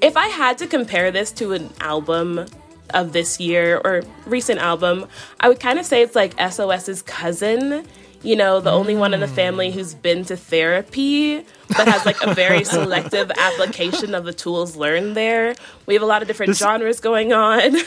if 0.00 0.16
I 0.16 0.28
had 0.28 0.56
to 0.58 0.68
compare 0.68 1.10
this 1.10 1.32
to 1.32 1.52
an 1.54 1.70
album 1.80 2.46
of 2.90 3.12
this 3.12 3.40
year 3.40 3.80
or 3.84 4.04
recent 4.24 4.60
album, 4.60 5.08
I 5.40 5.48
would 5.48 5.58
kind 5.58 5.80
of 5.80 5.84
say 5.84 6.00
it's 6.00 6.14
like 6.14 6.38
SOS's 6.38 7.02
cousin. 7.02 7.84
You 8.22 8.34
know, 8.34 8.60
the 8.60 8.72
only 8.72 8.96
one 8.96 9.14
in 9.14 9.20
the 9.20 9.28
family 9.28 9.70
who's 9.70 9.94
been 9.94 10.24
to 10.24 10.36
therapy, 10.36 11.44
but 11.76 11.86
has 11.86 12.04
like 12.04 12.20
a 12.22 12.34
very 12.34 12.64
selective 12.76 13.30
application 13.38 14.14
of 14.14 14.24
the 14.24 14.32
tools 14.32 14.74
learned 14.76 15.16
there. 15.16 15.54
We 15.86 15.94
have 15.94 16.02
a 16.02 16.06
lot 16.06 16.22
of 16.22 16.28
different 16.28 16.50
This- 16.50 16.58
genres 16.58 16.98
going 17.00 17.32
on. 17.32 17.60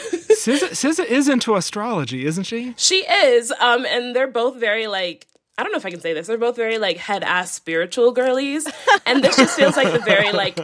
SZA, 0.41 0.69
SZA 0.69 1.05
is 1.05 1.27
into 1.29 1.55
astrology, 1.55 2.25
isn't 2.25 2.45
she? 2.45 2.73
she 2.77 3.05
is, 3.05 3.51
um, 3.59 3.85
and 3.85 4.15
they're 4.15 4.27
both 4.27 4.55
very 4.55 4.87
like 4.87 5.27
I 5.57 5.63
don't 5.63 5.71
know 5.73 5.77
if 5.77 5.85
I 5.85 5.91
can 5.91 5.99
say 6.01 6.13
this. 6.13 6.27
They're 6.27 6.37
both 6.37 6.55
very 6.55 6.77
like 6.79 6.97
head 6.97 7.23
ass 7.23 7.51
spiritual 7.51 8.11
girlies, 8.13 8.67
and 9.05 9.23
this 9.23 9.35
just 9.35 9.55
feels 9.57 9.75
like 9.77 9.91
the 9.91 9.99
very 9.99 10.31
like 10.31 10.57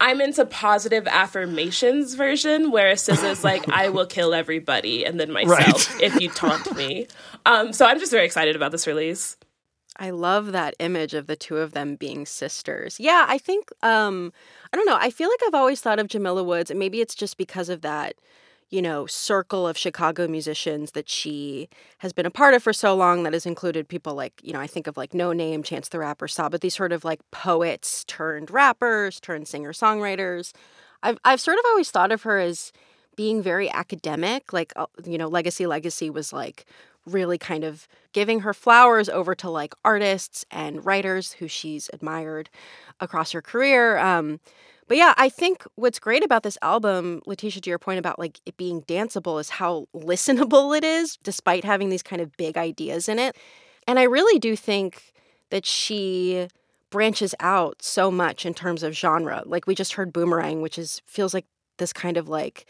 I'm 0.00 0.20
into 0.20 0.44
positive 0.44 1.06
affirmations 1.06 2.14
version, 2.14 2.70
whereas 2.70 3.02
SZA's 3.06 3.42
like 3.44 3.68
I 3.70 3.88
will 3.88 4.06
kill 4.06 4.34
everybody 4.34 5.04
and 5.06 5.18
then 5.18 5.32
myself 5.32 5.94
Right. 5.94 6.02
if 6.02 6.20
you 6.20 6.28
taunt 6.28 6.76
me. 6.76 7.06
Um, 7.46 7.72
so 7.72 7.86
I'm 7.86 7.98
just 7.98 8.12
very 8.12 8.26
excited 8.26 8.56
about 8.56 8.72
this 8.72 8.86
release. 8.86 9.36
I 9.98 10.10
love 10.10 10.52
that 10.52 10.74
image 10.78 11.14
of 11.14 11.26
the 11.26 11.36
two 11.36 11.56
of 11.56 11.72
them 11.72 11.96
being 11.96 12.26
sisters. 12.26 13.00
Yeah, 13.00 13.24
I 13.26 13.38
think 13.38 13.70
um 13.82 14.32
I 14.72 14.76
don't 14.76 14.86
know. 14.86 14.98
I 15.00 15.10
feel 15.10 15.30
like 15.30 15.40
I've 15.46 15.54
always 15.54 15.80
thought 15.80 15.98
of 15.98 16.08
Jamila 16.08 16.44
Woods, 16.44 16.70
and 16.70 16.78
maybe 16.78 17.00
it's 17.00 17.14
just 17.14 17.38
because 17.38 17.70
of 17.70 17.80
that, 17.80 18.16
you 18.70 18.82
know, 18.82 19.06
circle 19.06 19.66
of 19.66 19.78
Chicago 19.78 20.26
musicians 20.26 20.92
that 20.92 21.08
she 21.08 21.68
has 21.98 22.12
been 22.12 22.26
a 22.26 22.30
part 22.30 22.54
of 22.54 22.62
for 22.62 22.72
so 22.72 22.94
long 22.96 23.22
that 23.22 23.32
has 23.32 23.46
included 23.46 23.88
people 23.88 24.14
like, 24.14 24.32
you 24.42 24.52
know, 24.52 24.60
I 24.60 24.66
think 24.66 24.86
of 24.86 24.96
like 24.96 25.12
Noname, 25.12 25.64
Chance 25.64 25.88
the 25.90 26.00
Rapper, 26.00 26.26
Saw, 26.26 26.48
but 26.48 26.60
these 26.60 26.74
sort 26.74 26.92
of 26.92 27.04
like 27.04 27.20
poets 27.30 28.04
turned 28.04 28.50
rappers, 28.50 29.20
turned 29.20 29.46
singer-songwriters. 29.46 30.52
I've 31.02 31.18
I've 31.24 31.40
sort 31.40 31.58
of 31.58 31.64
always 31.68 31.90
thought 31.90 32.10
of 32.10 32.22
her 32.22 32.38
as 32.38 32.72
being 33.16 33.42
very 33.42 33.70
academic, 33.70 34.52
like 34.52 34.72
uh, 34.76 34.86
you 35.04 35.18
know, 35.18 35.28
Legacy 35.28 35.66
Legacy 35.66 36.10
was 36.10 36.32
like 36.32 36.66
really 37.06 37.38
kind 37.38 37.64
of 37.64 37.86
giving 38.12 38.40
her 38.40 38.52
flowers 38.52 39.08
over 39.08 39.34
to 39.36 39.48
like 39.48 39.74
artists 39.84 40.44
and 40.50 40.84
writers 40.84 41.32
who 41.34 41.46
she's 41.46 41.88
admired 41.92 42.50
across 43.00 43.30
her 43.32 43.40
career. 43.40 43.98
Um, 43.98 44.40
but 44.88 44.96
yeah, 44.96 45.14
I 45.16 45.28
think 45.28 45.64
what's 45.74 45.98
great 45.98 46.24
about 46.24 46.42
this 46.42 46.58
album, 46.62 47.20
LaTesha, 47.26 47.60
to 47.60 47.70
your 47.70 47.78
point 47.78 47.98
about 47.98 48.18
like 48.18 48.40
it 48.46 48.56
being 48.56 48.82
danceable, 48.82 49.40
is 49.40 49.50
how 49.50 49.86
listenable 49.94 50.76
it 50.76 50.84
is, 50.84 51.16
despite 51.22 51.64
having 51.64 51.88
these 51.88 52.02
kind 52.02 52.22
of 52.22 52.36
big 52.36 52.56
ideas 52.56 53.08
in 53.08 53.18
it. 53.18 53.36
And 53.88 53.98
I 53.98 54.04
really 54.04 54.38
do 54.38 54.56
think 54.56 55.12
that 55.50 55.66
she 55.66 56.48
branches 56.90 57.34
out 57.40 57.82
so 57.82 58.10
much 58.10 58.46
in 58.46 58.54
terms 58.54 58.82
of 58.82 58.94
genre. 58.94 59.42
Like 59.44 59.66
we 59.66 59.74
just 59.74 59.94
heard 59.94 60.12
Boomerang, 60.12 60.62
which 60.62 60.78
is 60.78 61.02
feels 61.06 61.34
like 61.34 61.46
this 61.78 61.92
kind 61.92 62.16
of 62.16 62.28
like 62.28 62.66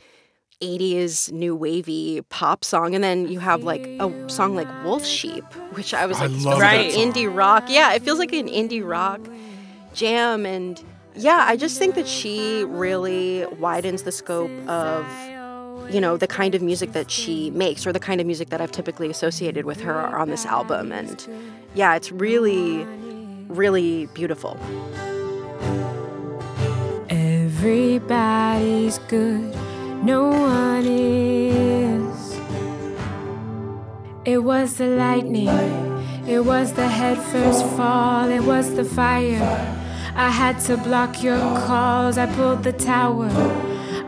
80s 0.63 1.31
new 1.33 1.55
wavy 1.55 2.23
pop 2.31 2.65
song 2.65 2.95
and 2.95 3.05
then 3.05 3.29
you 3.29 3.41
have 3.41 3.63
like 3.63 3.87
a 4.01 4.31
song 4.31 4.57
like 4.57 4.69
Wolf 4.85 5.05
Sheep 5.05 5.45
which 5.75 5.93
I 5.93 6.07
was 6.07 6.19
like 6.19 6.31
feels 6.31 6.47
love 6.47 6.59
like 6.59 6.87
that 6.87 6.93
song. 6.95 7.13
indie 7.13 7.37
rock 7.37 7.65
yeah 7.69 7.93
it 7.93 8.03
feels 8.03 8.19
like 8.19 8.33
an 8.33 8.49
indie 8.49 8.83
rock 8.83 9.21
jam 9.93 10.47
and 10.47 10.83
yeah 11.17 11.45
I 11.49 11.57
just 11.57 11.79
think 11.79 11.95
that 11.95 12.07
she 12.07 12.65
really 12.65 13.47
widens 13.59 14.03
the 14.03 14.13
scope 14.13 14.51
of 14.69 15.07
you 15.91 16.01
know 16.01 16.17
the 16.17 16.27
kind 16.27 16.55
of 16.55 16.63
music 16.63 16.93
that 16.93 17.11
she 17.11 17.51
makes 17.51 17.87
or 17.87 17.93
the 17.93 18.01
kind 18.01 18.21
of 18.21 18.27
music 18.27 18.51
that 18.51 18.61
I've 18.61 18.73
typically 18.73 19.11
associated 19.11 19.65
with 19.65 19.81
her 19.81 19.95
on 20.17 20.31
this 20.31 20.45
album 20.47 20.93
and 20.93 21.27
yeah 21.75 21.95
it's 21.95 22.11
really 22.13 22.85
really 23.49 24.07
beautiful 24.15 24.59
Everybody's 27.69 28.99
good, 29.09 29.55
no 30.05 30.29
one 30.29 30.85
is. 30.85 32.39
It 34.25 34.39
was 34.39 34.77
the 34.77 34.87
lightning. 34.89 35.49
It 36.29 36.45
was 36.45 36.73
the 36.75 36.87
head 36.87 37.19
first 37.19 37.65
fall. 37.77 38.29
It 38.29 38.43
was 38.43 38.75
the 38.75 38.85
fire. 38.85 39.76
I 40.19 40.31
had 40.31 40.59
to 40.61 40.79
block 40.79 41.23
your 41.23 41.39
calls. 41.67 42.17
I 42.17 42.25
pulled 42.25 42.63
the 42.63 42.73
tower. 42.73 43.29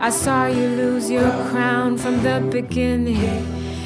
I 0.00 0.09
saw 0.09 0.47
you 0.47 0.67
lose 0.69 1.11
your 1.11 1.31
crown 1.50 1.99
from 1.99 2.23
the 2.23 2.41
beginning. 2.50 3.45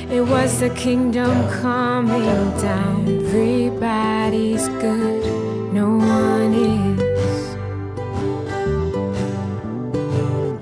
It 0.09 0.21
was 0.21 0.61
the 0.61 0.71
kingdom 0.71 1.49
coming 1.49 2.51
down. 2.61 3.09
Everybody's 3.09 4.69
good, 4.69 5.25
no 5.73 5.97
one 5.97 6.53
is. 6.55 7.01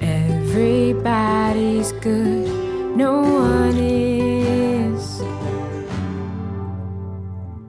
Everybody's 0.00 1.92
good, 1.92 2.48
no 2.96 3.20
one 3.20 3.76
is. 3.76 5.20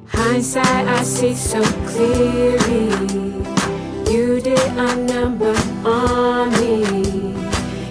Hindsight, 0.07 0.87
I 0.87 1.03
see 1.03 1.35
so 1.35 1.61
clearly. 1.87 3.40
You 4.11 4.41
did 4.41 4.59
a 4.59 4.95
number 4.97 5.55
on 5.87 6.51
me. 6.59 6.83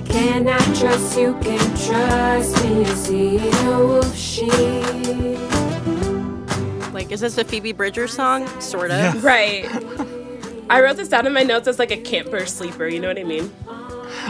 Can 0.04 0.48
I 0.48 0.58
trust 0.74 1.18
you? 1.18 1.32
Can 1.40 1.58
trust 1.76 2.62
me? 2.62 2.80
You 2.80 2.84
see 2.84 3.38
the 3.38 3.78
wolf 3.78 4.14
sheep. 4.14 4.50
Like, 6.92 7.10
is 7.10 7.20
this 7.20 7.38
a 7.38 7.44
Phoebe 7.44 7.72
Bridgers 7.72 8.12
song? 8.12 8.46
Sort 8.60 8.90
of. 8.90 8.98
Yeah. 8.98 9.14
Right. 9.22 9.64
I 10.68 10.82
wrote 10.82 10.98
this 10.98 11.08
down 11.08 11.26
in 11.26 11.32
my 11.32 11.42
notes 11.42 11.66
as 11.66 11.78
like 11.78 11.90
a 11.90 11.96
camper 11.96 12.44
sleeper, 12.44 12.86
you 12.86 13.00
know 13.00 13.08
what 13.08 13.18
I 13.18 13.24
mean? 13.24 13.50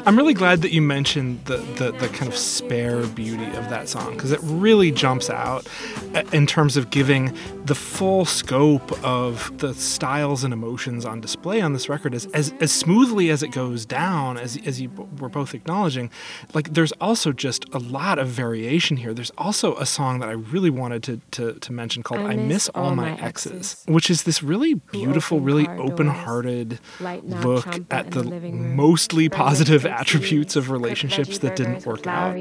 I'm 0.06 0.16
really 0.16 0.34
glad 0.34 0.62
that 0.62 0.72
you 0.72 0.80
mentioned 0.80 1.44
the, 1.44 1.56
the, 1.56 1.92
the 1.92 2.08
kind 2.08 2.30
of 2.30 2.37
spare 2.37 3.06
beauty 3.08 3.46
of 3.56 3.68
that 3.70 3.88
song 3.88 4.14
because 4.14 4.32
it 4.32 4.40
really 4.42 4.90
jumps 4.90 5.28
out 5.28 5.68
uh, 6.14 6.22
in 6.32 6.46
terms 6.46 6.76
of 6.76 6.90
giving 6.90 7.37
the 7.64 7.75
full 7.75 8.25
scope 8.25 8.92
of 9.04 9.56
the 9.58 9.75
styles 9.75 10.44
and 10.44 10.52
emotions 10.52 11.04
on 11.04 11.20
display 11.20 11.60
on 11.60 11.72
this 11.72 11.88
record 11.88 12.14
as, 12.14 12.26
as, 12.26 12.54
as 12.60 12.72
smoothly 12.72 13.30
as 13.30 13.42
it 13.42 13.49
goes 13.49 13.84
down, 13.84 14.38
as, 14.38 14.56
as 14.64 14.80
you 14.80 14.88
b- 14.88 15.04
were 15.18 15.28
both 15.28 15.54
acknowledging. 15.54 16.10
Like, 16.54 16.72
there's 16.75 16.92
also 17.00 17.32
just 17.32 17.64
a 17.72 17.78
lot 17.78 18.18
of 18.18 18.28
variation 18.28 18.96
here. 18.96 19.12
There's 19.12 19.32
also 19.37 19.76
a 19.76 19.87
song 19.87 20.20
that 20.20 20.28
I 20.28 20.32
really 20.32 20.70
wanted 20.70 21.02
to, 21.04 21.20
to, 21.32 21.52
to 21.54 21.72
mention 21.72 22.02
called 22.02 22.20
I, 22.20 22.37
Miss 22.37 22.68
All 22.70 22.94
My 22.94 23.20
Exes, 23.20 23.84
which 23.87 24.10
is 24.10 24.22
this 24.22 24.42
really 24.42 24.75
beautiful, 24.75 25.38
opened 25.38 25.46
really 25.46 25.68
open 25.68 26.06
hearted 26.08 26.78
look 27.00 27.66
at 27.90 28.10
the 28.10 28.20
the 28.22 28.50
mostly 28.52 29.28
positive 29.28 29.70
baked 29.71 29.87
attributes 29.87 30.57
of 30.57 30.71
relationships 30.71 31.39
that 31.39 31.57
didn't 31.57 31.87
work 31.87 32.07
out. 32.07 32.37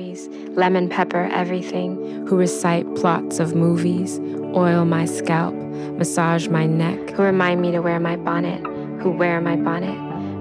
Lemon 0.55 0.89
pepper 0.89 1.29
everything, 1.31 2.25
who 2.27 2.37
recite 2.37 2.95
plots 2.95 3.39
of 3.39 3.55
movies, 3.55 4.19
oil 4.55 4.85
my 4.85 5.05
scalp, 5.05 5.53
massage 5.53 6.47
my 6.47 6.65
neck, 6.65 7.11
who 7.11 7.23
remind 7.23 7.61
me 7.61 7.71
to 7.71 7.79
wear 7.79 7.99
my 7.99 8.15
bonnet, 8.15 8.61
who 9.01 9.11
wear 9.11 9.39
my 9.41 9.55
bonnet, 9.55 9.97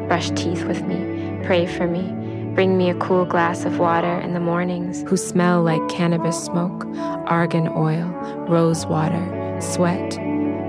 brush 0.09 0.31
teeth 0.31 0.65
with 0.65 0.83
me, 0.83 1.45
pray 1.45 1.67
for 1.67 1.87
me, 1.87 2.03
bring 2.55 2.77
me 2.77 2.91
a 2.91 2.95
cool 2.97 3.25
glass 3.25 3.65
of 3.65 3.79
water 3.79 4.19
in 4.21 4.35
the 4.35 4.41
mornings, 4.41 5.03
who 5.09 5.17
smell 5.17 5.63
like 5.63 5.87
cannabis 5.89 6.43
smoke, 6.43 6.87
argan 7.27 7.69
oil, 7.69 8.07
rose 8.49 8.87
water, 8.87 9.57
sweat, 9.61 10.15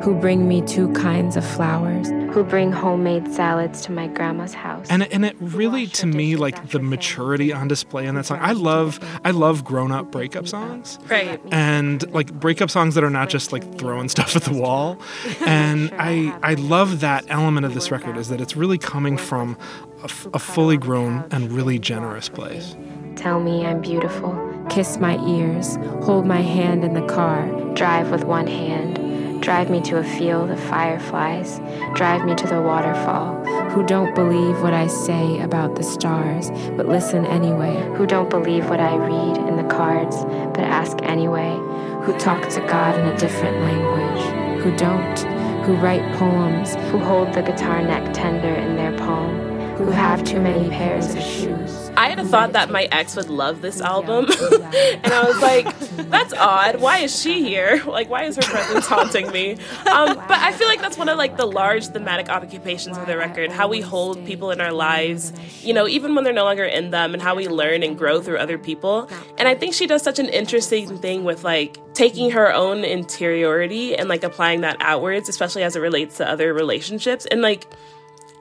who 0.04 0.14
bring 0.16 0.48
me 0.48 0.62
two 0.62 0.92
kinds 0.94 1.36
of 1.36 1.46
flowers, 1.46 2.10
who 2.32 2.44
bring 2.44 2.72
homemade 2.72 3.32
salads 3.34 3.82
to 3.82 3.92
my 3.92 4.08
grandma's 4.08 4.54
house. 4.54 4.86
and 4.90 5.04
it, 5.04 5.12
and 5.12 5.26
it 5.26 5.36
really 5.40 5.88
to 5.88 6.06
me 6.06 6.36
like 6.36 6.70
the 6.70 6.80
maturity 6.80 7.52
on 7.52 7.68
display 7.68 8.06
in 8.06 8.16
that 8.16 8.26
song 8.26 8.38
i 8.42 8.52
love 8.52 9.00
i 9.26 9.32
love 9.32 9.64
grown-up 9.64 10.12
breakup 10.12 10.48
songs 10.48 11.00
Right. 11.10 11.40
and 11.52 12.10
like 12.12 12.32
breakup 12.34 12.70
songs 12.70 12.96
that 12.96 13.04
are 13.04 13.10
not 13.10 13.30
just 13.30 13.52
like 13.52 13.78
throwing 13.80 14.10
stuff 14.10 14.36
at 14.36 14.44
the 14.44 14.54
wall 14.54 14.98
and 15.46 15.92
i 15.98 16.38
i 16.44 16.54
love 16.54 17.00
that 17.00 17.26
element 17.30 17.66
of 17.66 17.74
this 17.74 17.90
record 17.92 18.18
is 18.18 18.30
that 18.30 18.40
it's 18.42 18.56
really 18.56 18.78
coming 18.78 19.18
from 19.18 19.58
a, 20.02 20.06
f- 20.06 20.28
a 20.34 20.40
fully 20.40 20.78
grown 20.78 21.26
and 21.32 21.52
really 21.52 21.80
generous 21.80 22.30
place 22.30 22.76
Tell 23.16 23.42
me 23.42 23.66
I'm 23.66 23.82
beautiful. 23.82 24.32
Kiss 24.70 24.98
my 24.98 25.18
ears. 25.28 25.76
Hold 26.06 26.26
my 26.26 26.40
hand 26.40 26.86
in 26.86 26.94
the 26.94 27.06
car. 27.06 27.46
Drive 27.74 28.12
with 28.12 28.24
one 28.24 28.48
hand. 28.48 28.98
Drive 29.42 29.70
me 29.70 29.80
to 29.82 29.98
a 29.98 30.04
field 30.04 30.52
of 30.52 30.60
fireflies. 30.60 31.62
Drive 31.96 32.26
me 32.26 32.36
to 32.36 32.46
the 32.46 32.62
waterfall. 32.62 33.44
Who 33.70 33.86
don't 33.86 34.14
believe 34.14 34.62
what 34.62 34.74
I 34.74 34.88
say 34.88 35.40
about 35.40 35.76
the 35.76 35.84
stars, 35.84 36.52
but 36.76 36.88
listen 36.88 37.26
anyway. 37.26 37.74
Who 37.96 38.06
don't 38.06 38.30
believe 38.30 38.70
what 38.70 38.82
I 38.82 38.96
read 38.96 39.38
in 39.38 39.56
the 39.56 39.64
cards, 39.64 40.18
but 40.54 40.60
ask 40.60 41.02
anyway. 41.04 41.56
Who 42.04 42.18
talk 42.20 42.50
to 42.50 42.60
God 42.62 43.00
in 43.00 43.08
a 43.08 43.18
different 43.18 43.58
language. 43.62 44.64
Who 44.64 44.76
don't. 44.76 45.20
Who 45.66 45.76
write 45.76 46.18
poems. 46.18 46.76
Who 46.92 47.00
hold 47.00 47.34
the 47.34 47.42
guitar 47.42 47.82
neck 47.82 48.14
tender 48.14 48.54
in 48.54 48.76
their 48.76 48.98
palm. 48.98 49.40
Who 49.78 49.90
have 49.92 50.24
too 50.26 50.42
many 50.42 50.70
pairs 50.70 51.16
of 51.16 51.22
shoes. 51.22 51.89
I 52.10 52.14
had 52.14 52.26
thought 52.26 52.54
that 52.54 52.72
my 52.72 52.88
ex 52.92 53.16
would 53.16 53.30
love 53.30 53.62
this 53.62 53.82
album. 53.82 54.26
and 54.42 55.14
I 55.14 55.24
was 55.26 55.40
like, 55.44 55.80
that's 56.10 56.34
odd. 56.34 56.82
Why 56.82 57.00
is 57.00 57.22
she 57.22 57.44
here? 57.44 57.84
Like, 57.86 58.10
why 58.10 58.24
is 58.24 58.36
her 58.36 58.42
presence 58.42 58.88
haunting 58.88 59.32
me? 59.32 59.58
Um, 59.90 60.16
but 60.16 60.32
I 60.40 60.52
feel 60.52 60.68
like 60.68 60.82
that's 60.82 60.98
one 60.98 61.10
of 61.10 61.18
like 61.18 61.36
the 61.38 61.46
large 61.46 61.88
thematic 61.88 62.30
occupations 62.30 62.98
of 62.98 63.08
the 63.08 63.18
record, 63.18 63.52
how 63.52 63.68
we 63.68 63.82
hold 63.82 64.24
people 64.26 64.52
in 64.52 64.62
our 64.62 64.72
lives, 64.72 65.34
you 65.64 65.74
know, 65.74 65.88
even 65.88 66.14
when 66.14 66.24
they're 66.24 66.34
no 66.34 66.44
longer 66.44 66.64
in 66.64 66.92
them 66.92 67.14
and 67.14 67.24
how 67.24 67.36
we 67.36 67.48
learn 67.48 67.82
and 67.82 67.98
grow 67.98 68.22
through 68.22 68.38
other 68.38 68.58
people. 68.58 69.10
And 69.38 69.48
I 69.48 69.56
think 69.56 69.74
she 69.74 69.88
does 69.88 70.04
such 70.04 70.20
an 70.20 70.28
interesting 70.30 70.98
thing 71.00 71.24
with 71.24 71.44
like 71.44 71.78
taking 71.94 72.32
her 72.32 72.54
own 72.54 72.84
interiority 72.84 73.96
and 73.96 74.10
like 74.10 74.24
applying 74.24 74.62
that 74.62 74.78
outwards, 74.80 75.28
especially 75.28 75.64
as 75.64 75.76
it 75.76 75.80
relates 75.80 76.18
to 76.18 76.30
other 76.30 76.54
relationships. 76.54 77.26
And 77.26 77.42
like, 77.42 77.66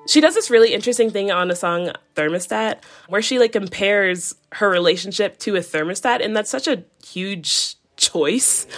she 0.08 0.20
does 0.20 0.34
this 0.34 0.50
really 0.50 0.72
interesting 0.72 1.10
thing 1.10 1.30
on 1.30 1.48
the 1.48 1.56
song 1.56 1.92
thermostat 2.16 2.78
where 3.08 3.22
she 3.22 3.38
like 3.38 3.52
compares 3.52 4.34
her 4.52 4.68
relationship 4.68 5.38
to 5.38 5.56
a 5.56 5.60
thermostat 5.60 6.24
and 6.24 6.36
that's 6.36 6.50
such 6.50 6.66
a 6.66 6.82
huge 7.04 7.76
choice. 7.96 8.66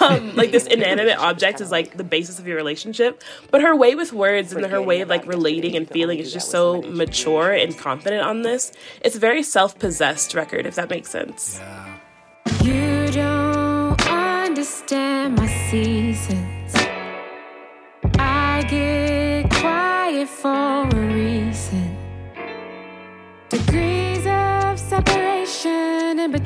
Um, 0.00 0.34
like 0.34 0.50
this 0.50 0.66
inanimate 0.66 1.18
object 1.18 1.60
is 1.60 1.70
like 1.70 1.96
the 1.96 2.02
basis 2.02 2.40
of 2.40 2.46
your 2.46 2.56
relationship. 2.56 3.22
But 3.52 3.62
her 3.62 3.76
way 3.76 3.94
with 3.94 4.12
words 4.12 4.52
and 4.52 4.66
her 4.66 4.82
way 4.82 5.00
of 5.00 5.08
like 5.08 5.24
relating 5.26 5.76
and 5.76 5.88
feeling 5.88 6.18
is 6.18 6.32
just 6.32 6.50
so 6.50 6.82
mature 6.82 7.52
and 7.52 7.76
confident 7.78 8.24
on 8.24 8.42
this. 8.42 8.72
It's 9.02 9.14
a 9.14 9.20
very 9.20 9.44
self-possessed 9.44 10.34
record 10.34 10.66
if 10.66 10.74
that 10.74 10.90
makes 10.90 11.08
sense. 11.08 11.60
You 12.62 13.06
don't 13.12 14.08
understand 14.08 15.36
my. 15.36 15.46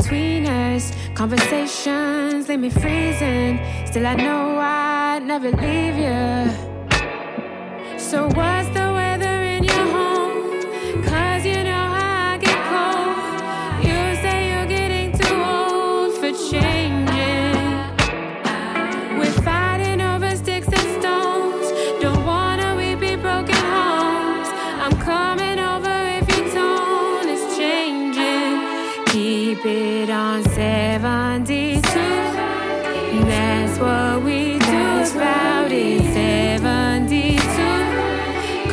Between 0.06 0.46
us. 0.46 0.92
Conversations 1.14 2.48
leave 2.48 2.60
me 2.60 2.70
freezing. 2.70 3.58
Still, 3.86 4.06
I 4.06 4.14
know 4.14 4.56
I'd 4.56 5.24
never 5.24 5.50
leave 5.50 5.96
you. 5.96 6.48
So, 7.98 8.28
what's 8.36 8.68
the 8.68 8.85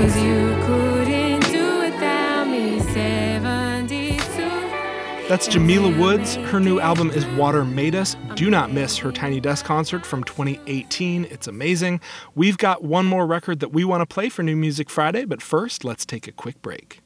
Cause 0.03 0.21
you 0.21 0.53
couldn't 0.65 1.45
do 1.45 1.79
without 1.79 2.49
me. 2.49 2.81
72. 2.81 4.19
That's 5.29 5.47
Jamila 5.47 5.97
Woods. 5.97 6.35
Her 6.35 6.59
new 6.59 6.81
album 6.81 7.09
is 7.11 7.25
Water 7.37 7.63
Made 7.63 7.95
Us. 7.95 8.17
Do 8.35 8.49
not 8.49 8.73
miss 8.73 8.97
her 8.97 9.13
Tiny 9.13 9.39
Desk 9.39 9.63
concert 9.63 10.05
from 10.05 10.25
2018. 10.25 11.23
It's 11.31 11.47
amazing. 11.47 12.01
We've 12.35 12.57
got 12.57 12.83
one 12.83 13.05
more 13.05 13.25
record 13.25 13.61
that 13.61 13.71
we 13.71 13.85
want 13.85 14.01
to 14.01 14.05
play 14.05 14.27
for 14.27 14.43
New 14.43 14.57
Music 14.57 14.89
Friday, 14.89 15.23
but 15.23 15.41
first, 15.41 15.85
let's 15.85 16.05
take 16.05 16.27
a 16.27 16.33
quick 16.33 16.61
break. 16.61 16.99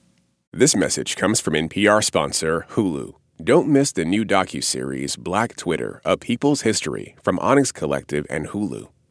This 0.52 0.76
message 0.76 1.16
comes 1.16 1.40
from 1.40 1.54
NPR 1.54 2.04
sponsor 2.04 2.66
Hulu. 2.72 3.14
Don't 3.44 3.68
miss 3.68 3.92
the 3.92 4.06
new 4.06 4.26
docu-series 4.26 5.18
Black 5.18 5.56
Twitter: 5.56 6.02
A 6.04 6.18
People's 6.18 6.62
History 6.62 7.16
from 7.22 7.38
Onyx 7.38 7.72
Collective 7.72 8.26
and 8.28 8.48
Hulu. 8.48 8.88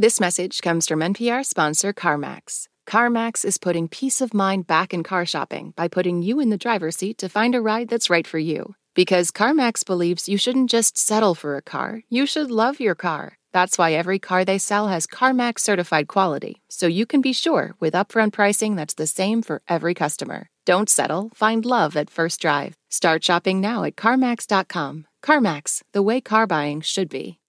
This 0.00 0.18
message 0.18 0.62
comes 0.62 0.88
from 0.88 1.00
NPR 1.00 1.44
sponsor 1.44 1.92
CarMax. 1.92 2.68
CarMax 2.88 3.44
is 3.44 3.58
putting 3.58 3.86
peace 3.86 4.22
of 4.22 4.32
mind 4.32 4.66
back 4.66 4.94
in 4.94 5.02
car 5.02 5.26
shopping 5.26 5.74
by 5.76 5.88
putting 5.88 6.22
you 6.22 6.40
in 6.40 6.48
the 6.48 6.56
driver's 6.56 6.96
seat 6.96 7.18
to 7.18 7.28
find 7.28 7.54
a 7.54 7.60
ride 7.60 7.88
that's 7.90 8.08
right 8.08 8.26
for 8.26 8.38
you. 8.38 8.76
Because 8.94 9.30
CarMax 9.30 9.84
believes 9.84 10.26
you 10.26 10.38
shouldn't 10.38 10.70
just 10.70 10.96
settle 10.96 11.34
for 11.34 11.54
a 11.54 11.60
car, 11.60 12.00
you 12.08 12.24
should 12.24 12.50
love 12.50 12.80
your 12.80 12.94
car. 12.94 13.36
That's 13.52 13.76
why 13.76 13.92
every 13.92 14.18
car 14.18 14.42
they 14.42 14.56
sell 14.56 14.88
has 14.88 15.06
CarMax 15.06 15.58
certified 15.58 16.08
quality, 16.08 16.62
so 16.70 16.86
you 16.86 17.04
can 17.04 17.20
be 17.20 17.34
sure 17.34 17.74
with 17.78 17.92
upfront 17.92 18.32
pricing 18.32 18.76
that's 18.76 18.94
the 18.94 19.06
same 19.06 19.42
for 19.42 19.60
every 19.68 19.92
customer. 19.92 20.48
Don't 20.64 20.88
settle, 20.88 21.30
find 21.34 21.66
love 21.66 21.94
at 21.94 22.08
first 22.08 22.40
drive. 22.40 22.72
Start 22.88 23.22
shopping 23.22 23.60
now 23.60 23.84
at 23.84 23.96
CarMax.com. 23.96 25.08
CarMax, 25.22 25.82
the 25.92 26.02
way 26.02 26.22
car 26.22 26.46
buying 26.46 26.80
should 26.80 27.10
be. 27.10 27.39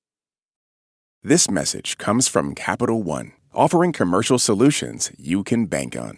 This 1.23 1.51
message 1.51 1.99
comes 1.99 2.27
from 2.27 2.55
Capital 2.55 3.03
One, 3.03 3.33
offering 3.53 3.93
commercial 3.93 4.39
solutions 4.39 5.11
you 5.19 5.43
can 5.43 5.67
bank 5.67 5.95
on. 5.95 6.17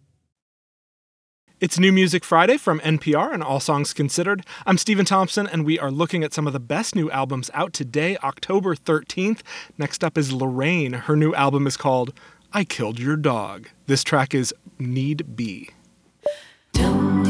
It's 1.61 1.77
New 1.77 1.91
Music 1.91 2.25
Friday 2.25 2.57
from 2.57 2.79
NPR 2.79 3.31
and 3.31 3.43
All 3.43 3.59
Songs 3.59 3.93
Considered. 3.93 4.43
I'm 4.65 4.79
Stephen 4.79 5.05
Thompson, 5.05 5.45
and 5.45 5.63
we 5.63 5.77
are 5.77 5.91
looking 5.91 6.23
at 6.23 6.33
some 6.33 6.47
of 6.47 6.53
the 6.53 6.59
best 6.59 6.95
new 6.95 7.11
albums 7.11 7.51
out 7.53 7.71
today, 7.71 8.17
October 8.23 8.73
13th. 8.73 9.41
Next 9.77 10.03
up 10.03 10.17
is 10.17 10.33
L'Rain. 10.33 10.93
Her 10.93 11.15
new 11.15 11.35
album 11.35 11.67
is 11.67 11.77
called 11.77 12.13
I 12.51 12.63
Killed 12.63 12.97
Your 12.97 13.15
Dog. 13.15 13.69
This 13.85 14.03
track 14.03 14.33
is 14.33 14.55
Need 14.79 15.35
Be. 15.35 15.69
This 16.73 17.20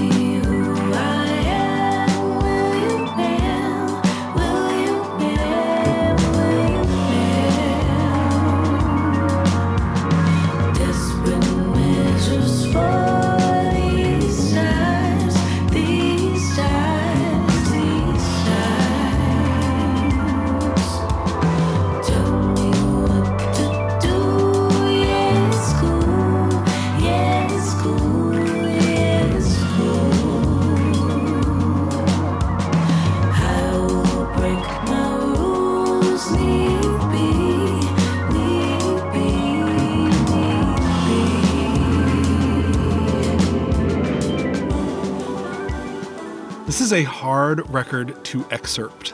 is 46.92 47.00
a 47.00 47.04
hard 47.04 47.70
record 47.70 48.24
to 48.26 48.46
excerpt. 48.52 49.14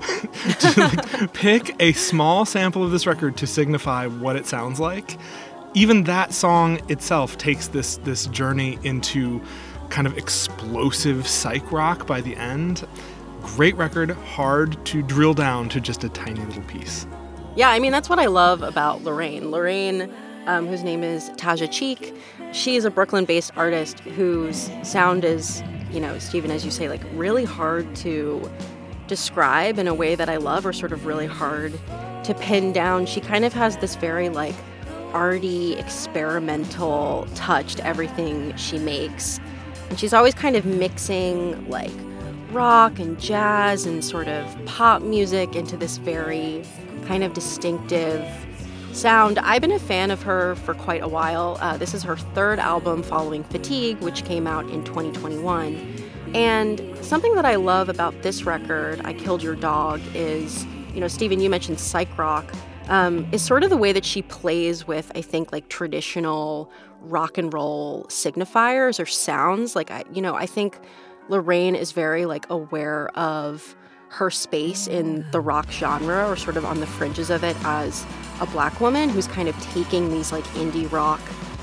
to 0.60 0.72
like, 0.80 1.32
pick 1.34 1.76
a 1.78 1.92
small 1.92 2.46
sample 2.46 2.82
of 2.82 2.90
this 2.90 3.06
record 3.06 3.36
to 3.36 3.46
signify 3.46 4.06
what 4.06 4.36
it 4.36 4.46
sounds 4.46 4.80
like. 4.80 5.18
Even 5.74 6.04
that 6.04 6.32
song 6.32 6.80
itself 6.88 7.36
takes 7.36 7.68
this 7.68 7.98
this 7.98 8.26
journey 8.28 8.78
into 8.84 9.42
kind 9.90 10.06
of 10.06 10.16
explosive 10.16 11.26
psych 11.26 11.70
rock 11.70 12.06
by 12.06 12.22
the 12.22 12.34
end. 12.36 12.86
Great 13.42 13.76
record, 13.76 14.12
hard 14.12 14.82
to 14.86 15.02
drill 15.02 15.34
down 15.34 15.68
to 15.68 15.80
just 15.80 16.04
a 16.04 16.08
tiny 16.08 16.40
little 16.40 16.62
piece. 16.62 17.06
Yeah, 17.54 17.68
I 17.68 17.80
mean, 17.80 17.92
that's 17.92 18.08
what 18.08 18.18
I 18.18 18.26
love 18.26 18.62
about 18.62 19.02
L'Rain. 19.02 19.50
L'Rain, 19.50 20.10
um, 20.46 20.66
whose 20.66 20.82
name 20.82 21.04
is 21.04 21.28
Taja 21.30 21.70
Cheek, 21.70 22.14
she 22.52 22.76
is 22.76 22.84
a 22.86 22.90
Brooklyn 22.90 23.26
based 23.26 23.52
artist 23.56 24.00
whose 24.00 24.70
sound 24.82 25.24
is, 25.24 25.62
you 25.92 26.00
know, 26.00 26.18
Stephen, 26.18 26.50
as 26.50 26.64
you 26.64 26.70
say, 26.70 26.88
like 26.88 27.02
really 27.14 27.44
hard 27.44 27.94
to 27.96 28.50
describe 29.06 29.78
in 29.78 29.88
a 29.88 29.94
way 29.94 30.14
that 30.14 30.28
I 30.28 30.36
love 30.36 30.64
or 30.64 30.72
sort 30.72 30.92
of 30.92 31.06
really 31.06 31.26
hard 31.26 31.72
to 32.24 32.34
pin 32.34 32.72
down. 32.72 33.06
She 33.06 33.20
kind 33.20 33.44
of 33.44 33.52
has 33.52 33.76
this 33.78 33.96
very 33.96 34.28
like 34.28 34.54
arty, 35.12 35.74
experimental 35.74 37.26
touch 37.34 37.74
to 37.76 37.86
everything 37.86 38.56
she 38.56 38.78
makes. 38.78 39.40
And 39.88 39.98
she's 39.98 40.14
always 40.14 40.34
kind 40.34 40.54
of 40.54 40.64
mixing 40.64 41.68
like 41.68 41.90
rock 42.52 42.98
and 42.98 43.18
jazz 43.20 43.86
and 43.86 44.04
sort 44.04 44.28
of 44.28 44.64
pop 44.66 45.02
music 45.02 45.54
into 45.54 45.76
this 45.76 45.98
very 45.98 46.62
kind 47.06 47.24
of 47.24 47.32
distinctive 47.32 48.24
sound. 48.92 49.38
I've 49.38 49.62
been 49.62 49.72
a 49.72 49.78
fan 49.78 50.10
of 50.10 50.22
her 50.22 50.54
for 50.56 50.74
quite 50.74 51.02
a 51.02 51.08
while. 51.08 51.58
Uh, 51.60 51.76
this 51.76 51.94
is 51.94 52.02
her 52.02 52.16
third 52.16 52.58
album 52.58 53.02
following 53.02 53.44
Fatigue, 53.44 53.98
which 54.00 54.24
came 54.24 54.46
out 54.46 54.68
in 54.70 54.84
2021. 54.84 56.10
And 56.34 56.80
something 57.00 57.34
that 57.34 57.44
I 57.44 57.56
love 57.56 57.88
about 57.88 58.22
this 58.22 58.44
record, 58.44 59.00
I 59.04 59.12
Killed 59.14 59.42
Your 59.42 59.56
Dog, 59.56 60.00
is, 60.14 60.64
you 60.94 61.00
know, 61.00 61.08
Stephen, 61.08 61.40
you 61.40 61.50
mentioned 61.50 61.80
psych 61.80 62.16
rock, 62.18 62.52
um, 62.88 63.26
is 63.32 63.42
sort 63.42 63.62
of 63.62 63.70
the 63.70 63.76
way 63.76 63.92
that 63.92 64.04
she 64.04 64.22
plays 64.22 64.86
with, 64.86 65.10
I 65.14 65.22
think, 65.22 65.52
like 65.52 65.68
traditional 65.68 66.70
rock 67.00 67.38
and 67.38 67.52
roll 67.52 68.04
signifiers 68.08 69.00
or 69.00 69.06
sounds. 69.06 69.74
Like, 69.74 69.90
I, 69.90 70.04
you 70.12 70.22
know, 70.22 70.34
I 70.34 70.46
think 70.46 70.78
L'Rain 71.28 71.74
is 71.74 71.92
very, 71.92 72.26
like, 72.26 72.48
aware 72.50 73.08
of 73.16 73.74
her 74.10 74.30
space 74.30 74.86
in 74.86 75.24
the 75.30 75.40
rock 75.40 75.70
genre 75.70 76.28
or 76.28 76.36
sort 76.36 76.56
of 76.56 76.64
on 76.64 76.80
the 76.80 76.86
fringes 76.86 77.30
of 77.30 77.42
it 77.44 77.56
as 77.64 78.04
a 78.40 78.46
black 78.46 78.80
woman 78.80 79.08
who's 79.08 79.26
kind 79.26 79.48
of 79.48 79.58
taking 79.62 80.10
these, 80.10 80.32
like, 80.32 80.44
indie 80.54 80.90
rock 80.90 81.20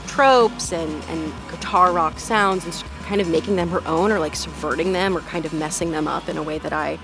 tropes 0.07 0.71
and, 0.71 1.03
and 1.09 1.33
guitar 1.51 1.91
rock 1.91 2.19
sounds 2.19 2.65
and 2.65 2.73
kind 3.03 3.21
of 3.21 3.27
making 3.29 3.55
them 3.55 3.69
her 3.69 3.85
own 3.87 4.11
or 4.11 4.19
like 4.19 4.35
subverting 4.35 4.91
them 4.93 5.15
or 5.15 5.21
kind 5.21 5.45
of 5.45 5.53
messing 5.53 5.91
them 5.91 6.07
up 6.07 6.27
in 6.27 6.37
a 6.37 6.43
way 6.43 6.57
that 6.57 6.73
I 6.73 6.97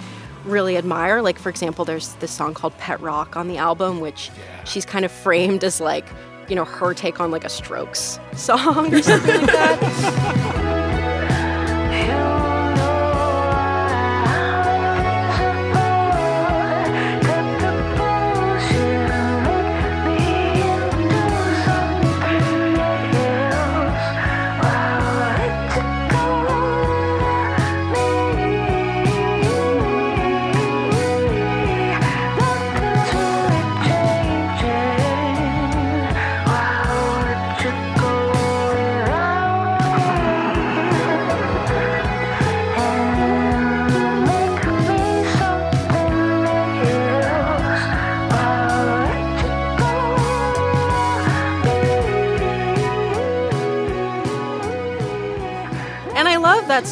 really 0.45 0.77
admire. 0.77 1.21
Like, 1.21 1.37
for 1.37 1.49
example, 1.49 1.85
there's 1.85 2.13
this 2.15 2.31
song 2.31 2.53
called 2.53 2.77
Pet 2.77 2.99
Rock 3.01 3.35
on 3.37 3.47
the 3.47 3.57
album, 3.57 3.99
which 3.99 4.31
she's 4.65 4.85
kind 4.85 5.05
of 5.05 5.11
framed 5.11 5.63
as 5.63 5.79
like, 5.79 6.07
you 6.47 6.55
know, 6.55 6.65
her 6.65 6.93
take 6.93 7.19
on 7.19 7.31
like 7.31 7.45
a 7.45 7.49
Strokes 7.49 8.19
song 8.35 8.93
or 8.93 9.01
something 9.01 9.41
like 9.41 9.45
that. 9.47 10.89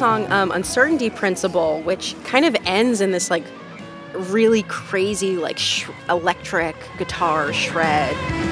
song, 0.01 0.31
um, 0.31 0.51
Uncertainty 0.51 1.11
Principle, 1.11 1.79
which 1.83 2.15
kind 2.23 2.43
of 2.43 2.55
ends 2.65 3.01
in 3.01 3.11
this 3.11 3.29
like 3.29 3.43
really 4.15 4.63
crazy, 4.63 5.37
like 5.37 5.59
sh- 5.59 5.87
electric 6.09 6.75
guitar 6.97 7.53
shred. 7.53 8.50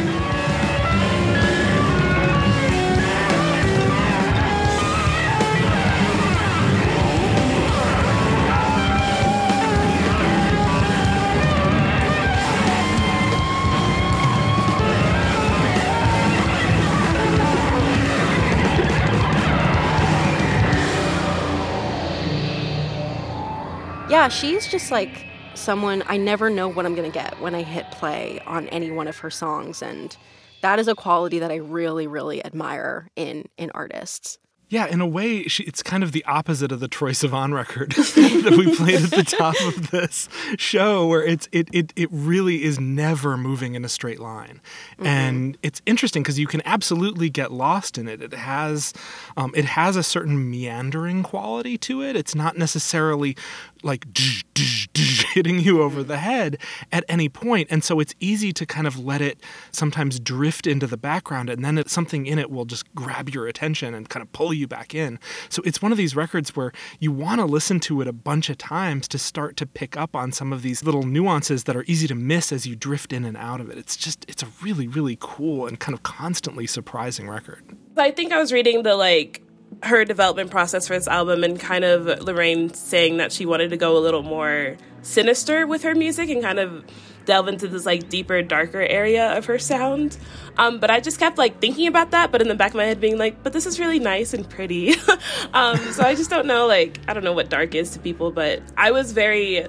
Yeah, 24.20 24.28
she's 24.28 24.68
just 24.68 24.92
like 24.92 25.26
someone 25.54 26.04
I 26.08 26.18
never 26.18 26.50
know 26.50 26.68
what 26.68 26.86
I'm 26.86 26.94
going 26.94 27.10
to 27.10 27.18
get 27.18 27.40
when 27.40 27.56
I 27.56 27.64
hit 27.64 27.90
play 27.90 28.42
on 28.46 28.68
any 28.68 28.92
one 28.92 29.08
of 29.08 29.18
her 29.20 29.30
songs 29.30 29.82
and 29.82 30.18
that 30.60 30.78
is 30.78 30.90
a 30.90 30.94
quality 30.94 31.40
that 31.40 31.52
I 31.52 31.56
really 31.56 32.06
really 32.06 32.44
admire 32.44 33.08
in 33.16 33.48
in 33.58 33.72
artists. 33.74 34.38
Yeah, 34.70 34.86
in 34.86 35.02
a 35.02 35.08
way, 35.08 35.46
she, 35.46 35.64
it's 35.64 35.82
kind 35.82 36.04
of 36.04 36.12
the 36.12 36.24
opposite 36.26 36.72
of 36.72 36.80
the 36.80 36.88
Troye 36.88 37.10
Sivan 37.10 37.56
record 37.56 37.92
that 37.94 38.56
we 38.56 38.76
played 38.76 39.02
at 39.02 39.10
the 39.10 39.24
top 39.24 39.56
of 39.62 39.90
this 39.90 40.30
show, 40.60 41.08
where 41.08 41.24
it's 41.24 41.50
it 41.52 41.68
it 41.74 41.92
it 41.96 42.08
really 42.12 42.64
is 42.64 42.80
never 42.80 43.36
moving 43.36 43.74
in 43.74 43.84
a 43.84 43.90
straight 43.90 44.20
line, 44.20 44.62
mm-hmm. 44.94 45.08
and 45.08 45.58
it's 45.64 45.82
interesting 45.88 46.22
because 46.22 46.38
you 46.38 46.46
can 46.46 46.62
absolutely 46.66 47.32
get 47.32 47.52
lost 47.52 47.98
in 47.98 48.08
it. 48.08 48.22
It 48.22 48.34
has 48.34 48.94
um, 49.38 49.52
it 49.56 49.66
has 49.66 49.96
a 49.96 50.04
certain 50.04 50.52
meandering 50.52 51.24
quality 51.24 51.76
to 51.80 52.04
it. 52.04 52.16
It's 52.16 52.36
not 52.36 52.56
necessarily 52.56 53.36
like 53.84 54.06
hitting 55.34 55.60
you 55.60 55.82
over 55.82 56.04
the 56.04 56.18
head 56.18 56.58
at 56.92 57.04
any 57.08 57.30
point. 57.30 57.68
And 57.72 57.84
so 57.84 58.00
it's 58.00 58.14
easy 58.20 58.52
to 58.54 58.66
kind 58.66 58.88
of 58.88 59.00
let 59.00 59.22
it 59.22 59.42
sometimes 59.72 60.20
drift 60.20 60.68
into 60.68 60.88
the 60.88 60.98
background 60.98 61.50
and 61.50 61.64
then 61.64 61.78
it, 61.78 61.90
something 61.90 62.26
in 62.26 62.40
it 62.40 62.52
will 62.52 62.66
just 62.66 62.94
grab 62.94 63.30
your 63.30 63.48
attention 63.48 63.94
and 63.94 64.10
kind 64.10 64.22
of 64.22 64.32
pull 64.32 64.54
you 64.54 64.68
back 64.68 64.94
in. 64.94 65.20
So 65.50 65.62
it's 65.66 65.82
one 65.82 65.92
of 65.92 65.98
these 65.98 66.16
records 66.16 66.56
where 66.56 66.72
you 67.00 67.12
want 67.12 67.40
to 67.40 67.46
listen 67.46 67.80
to 67.82 68.02
it 68.02 68.08
a 68.08 68.14
bunch 68.14 68.50
of 68.50 68.58
times 68.58 69.08
to 69.10 69.18
start 69.18 69.56
to 69.58 69.66
pick 69.66 69.98
up 69.98 70.16
on 70.16 70.32
some 70.32 70.52
of 70.52 70.62
these 70.62 70.84
little 70.84 71.04
nuances 71.04 71.66
that 71.66 71.76
are 71.76 71.86
easy 71.88 72.08
to 72.08 72.16
miss 72.16 72.52
as 72.52 72.66
you 72.66 72.76
drift 72.76 73.14
in 73.14 73.26
and 73.26 73.38
out 73.38 73.62
of 73.62 73.70
it. 73.70 73.78
It's 73.78 73.96
just 73.96 74.26
it's 74.28 74.44
a 74.44 74.48
really 74.62 74.88
really 74.88 75.18
cool 75.20 75.68
and 75.68 75.80
kind 75.80 75.94
of 75.94 76.04
constantly 76.04 76.68
surprising 76.68 77.30
record. 77.30 77.64
I 77.98 78.12
think 78.12 78.32
i 78.32 78.40
was 78.40 78.54
reading 78.54 78.84
the 78.84 78.96
like 78.96 79.42
her 79.84 80.04
development 80.06 80.52
process 80.52 80.88
for 80.88 80.94
this 80.94 81.08
album 81.08 81.44
and 81.44 81.60
kind 81.60 81.84
of 81.84 82.06
L'Rain 82.22 82.74
saying 82.74 83.18
that 83.18 83.32
she 83.32 83.46
wanted 83.46 83.70
to 83.70 83.78
go 83.78 83.98
a 83.98 84.00
little 84.00 84.24
more 84.24 84.78
sinister 85.02 85.66
with 85.66 85.84
her 85.84 85.96
music 85.96 86.30
and 86.30 86.42
kind 86.42 86.60
of 86.60 86.84
delve 87.26 87.48
into 87.48 87.68
this 87.68 87.86
like 87.86 88.10
deeper, 88.10 88.42
darker 88.42 88.82
area 88.82 89.38
of 89.38 89.46
her 89.46 89.60
sound. 89.60 90.18
Um, 90.58 90.80
but 90.80 90.90
I 90.90 91.00
just 91.00 91.20
kept 91.20 91.38
like 91.38 91.62
thinking 91.62 91.88
about 91.88 92.12
that, 92.12 92.32
but 92.32 92.42
in 92.42 92.48
the 92.48 92.56
back 92.56 92.72
of 92.72 92.76
my 92.76 92.86
head 92.86 93.00
being 93.00 93.18
like, 93.18 93.44
but 93.44 93.54
this 93.54 93.66
is 93.66 93.80
really 93.80 94.00
nice 94.00 94.34
and 94.34 94.50
pretty. 94.50 94.96
um, 95.54 95.78
so 95.92 96.04
I 96.04 96.16
just 96.16 96.30
don't 96.30 96.48
know, 96.48 96.68
like, 96.68 97.00
I 97.08 97.14
don't 97.14 97.24
know 97.24 97.34
what 97.34 97.50
dark 97.50 97.76
is 97.76 97.92
to 97.92 98.00
people, 98.00 98.32
but 98.32 98.62
I 98.76 98.92
was 98.92 99.14
very 99.14 99.68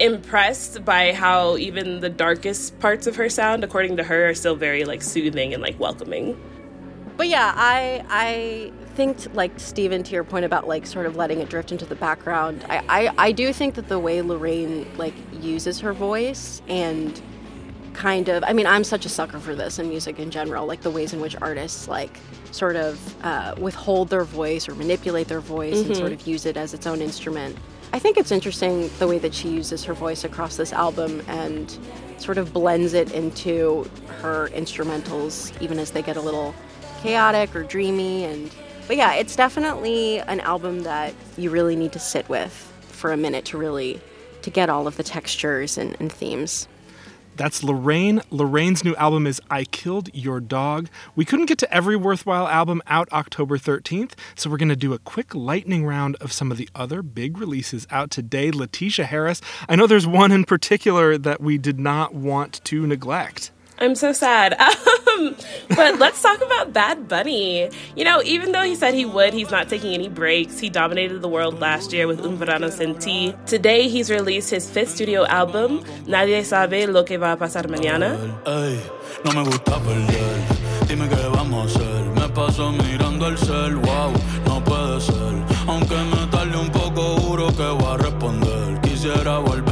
impressed 0.00 0.84
by 0.84 1.12
how 1.12 1.56
even 1.56 2.00
the 2.00 2.08
darkest 2.08 2.78
parts 2.80 3.06
of 3.06 3.16
her 3.16 3.28
sound, 3.28 3.62
according 3.62 3.96
to 3.98 4.02
her, 4.04 4.30
are 4.30 4.34
still 4.34 4.56
very 4.56 4.84
like 4.84 5.02
soothing 5.02 5.54
and 5.54 5.62
like 5.62 5.78
welcoming. 5.78 6.40
But 7.16 7.28
yeah, 7.28 7.52
I 7.54 8.04
I 8.08 8.72
think 8.94 9.34
like 9.34 9.52
Stephen 9.58 10.02
to 10.04 10.12
your 10.12 10.24
point 10.24 10.44
about 10.44 10.66
like 10.66 10.86
sort 10.86 11.06
of 11.06 11.16
letting 11.16 11.40
it 11.40 11.48
drift 11.48 11.72
into 11.72 11.84
the 11.84 11.94
background. 11.94 12.64
I, 12.68 12.84
I, 12.88 13.14
I 13.18 13.32
do 13.32 13.52
think 13.52 13.74
that 13.74 13.88
the 13.88 13.98
way 13.98 14.22
L'Rain 14.22 14.86
like 14.96 15.14
uses 15.40 15.80
her 15.80 15.92
voice 15.92 16.62
and 16.68 17.20
kind 17.92 18.28
of 18.28 18.42
I 18.44 18.52
mean 18.52 18.66
I'm 18.66 18.84
such 18.84 19.06
a 19.06 19.08
sucker 19.08 19.38
for 19.38 19.54
this 19.54 19.78
in 19.78 19.88
music 19.88 20.18
in 20.18 20.30
general, 20.30 20.66
like 20.66 20.82
the 20.82 20.90
ways 20.90 21.12
in 21.12 21.20
which 21.20 21.36
artists 21.40 21.88
like 21.88 22.18
sort 22.50 22.76
of 22.76 23.24
uh, 23.24 23.54
withhold 23.58 24.10
their 24.10 24.24
voice 24.24 24.68
or 24.68 24.74
manipulate 24.74 25.28
their 25.28 25.40
voice 25.40 25.76
mm-hmm. 25.76 25.88
and 25.88 25.96
sort 25.96 26.12
of 26.12 26.26
use 26.26 26.46
it 26.46 26.56
as 26.56 26.74
its 26.74 26.86
own 26.86 27.00
instrument. 27.00 27.56
I 27.92 27.98
think 27.98 28.16
it's 28.16 28.32
interesting 28.32 28.90
the 28.98 29.06
way 29.06 29.18
that 29.18 29.34
she 29.34 29.48
uses 29.48 29.84
her 29.84 29.94
voice 29.94 30.24
across 30.24 30.56
this 30.56 30.72
album 30.72 31.22
and 31.28 31.78
sort 32.18 32.38
of 32.38 32.52
blends 32.52 32.94
it 32.94 33.12
into 33.12 33.88
her 34.20 34.48
instrumentals 34.50 35.52
even 35.60 35.78
as 35.78 35.90
they 35.90 36.02
get 36.02 36.16
a 36.16 36.20
little 36.20 36.54
chaotic 37.02 37.54
or 37.54 37.62
dreamy 37.62 38.24
and 38.24 38.50
but 38.86 38.96
yeah, 38.96 39.14
it's 39.14 39.36
definitely 39.36 40.18
an 40.20 40.40
album 40.40 40.82
that 40.82 41.14
you 41.36 41.50
really 41.50 41.76
need 41.76 41.92
to 41.92 41.98
sit 41.98 42.28
with 42.28 42.52
for 42.88 43.12
a 43.12 43.16
minute 43.16 43.44
to 43.46 43.58
really 43.58 44.00
to 44.42 44.50
get 44.50 44.68
all 44.68 44.86
of 44.86 44.96
the 44.96 45.02
textures 45.02 45.78
and, 45.78 45.96
and 46.00 46.12
themes. 46.12 46.68
That's 47.36 47.64
L'Rain. 47.64 48.22
L'Rain's 48.30 48.84
new 48.84 48.94
album 48.94 49.26
is 49.26 49.40
I 49.50 49.64
Killed 49.64 50.08
Your 50.14 50.38
Dog. 50.38 50.88
We 51.16 51.24
couldn't 51.24 51.46
get 51.46 51.58
to 51.58 51.74
every 51.74 51.96
worthwhile 51.96 52.46
album 52.46 52.80
out 52.86 53.12
October 53.12 53.58
13th, 53.58 54.12
so 54.36 54.48
we're 54.48 54.56
going 54.56 54.68
to 54.68 54.76
do 54.76 54.92
a 54.92 54.98
quick 54.98 55.34
lightning 55.34 55.84
round 55.84 56.14
of 56.20 56.32
some 56.32 56.52
of 56.52 56.58
the 56.58 56.68
other 56.76 57.02
big 57.02 57.38
releases 57.38 57.88
out 57.90 58.12
today. 58.12 58.52
LaTesha 58.52 59.04
Harris, 59.06 59.40
I 59.68 59.74
know 59.74 59.88
there's 59.88 60.06
one 60.06 60.30
in 60.30 60.44
particular 60.44 61.18
that 61.18 61.40
we 61.40 61.58
did 61.58 61.80
not 61.80 62.14
want 62.14 62.60
to 62.64 62.86
neglect. 62.86 63.50
I'm 63.78 63.94
so 63.94 64.12
sad. 64.12 64.56
Um, 65.14 65.36
but 65.68 66.00
let's 66.00 66.20
talk 66.20 66.42
about 66.42 66.72
Bad 66.72 67.06
Bunny. 67.06 67.70
You 67.94 68.04
know, 68.04 68.20
even 68.24 68.50
though 68.50 68.62
he 68.62 68.74
said 68.74 68.94
he 68.94 69.04
would, 69.04 69.32
he's 69.32 69.48
not 69.48 69.68
taking 69.68 69.94
any 69.94 70.08
breaks. 70.08 70.58
He 70.58 70.68
dominated 70.68 71.22
the 71.22 71.28
world 71.28 71.60
last 71.60 71.92
year 71.92 72.08
with 72.08 72.18
Un 72.20 72.36
Verano 72.36 72.68
Sin 72.68 72.98
Ti. 72.98 73.32
Today, 73.46 73.86
he's 73.88 74.10
released 74.10 74.50
his 74.50 74.68
fifth 74.68 74.90
studio 74.96 75.24
album, 75.26 75.84
Nadie 76.08 76.42
Sabe 76.44 76.88
Lo 76.88 77.04
Que 77.04 77.16
Va 77.16 77.34
a 77.34 77.36
Pasar 77.36 77.68
Mañana. 77.68 78.18
Ay, 78.44 78.80
no 79.24 79.30
me 79.34 79.44
gusta 79.44 79.78
perder. 79.78 80.88
Dime 80.88 81.08
qué 81.08 81.28
vamos 81.32 81.76
a 81.76 81.78
hacer. 81.78 82.04
Me 82.20 82.28
paso 82.30 82.72
mirando 82.72 83.28
el 83.28 83.38
cel. 83.38 83.76
Wow, 83.76 84.12
no 84.46 84.64
puede 84.64 85.00
ser. 85.00 85.34
Aunque 85.68 85.94
me 85.94 86.26
tarde 86.26 86.56
un 86.58 86.70
poco, 86.70 87.16
juro 87.20 87.46
que 87.56 87.62
voy 87.62 87.94
a 87.94 87.96
responder. 87.98 88.80
Quisiera 88.80 89.38
volverte 89.38 89.63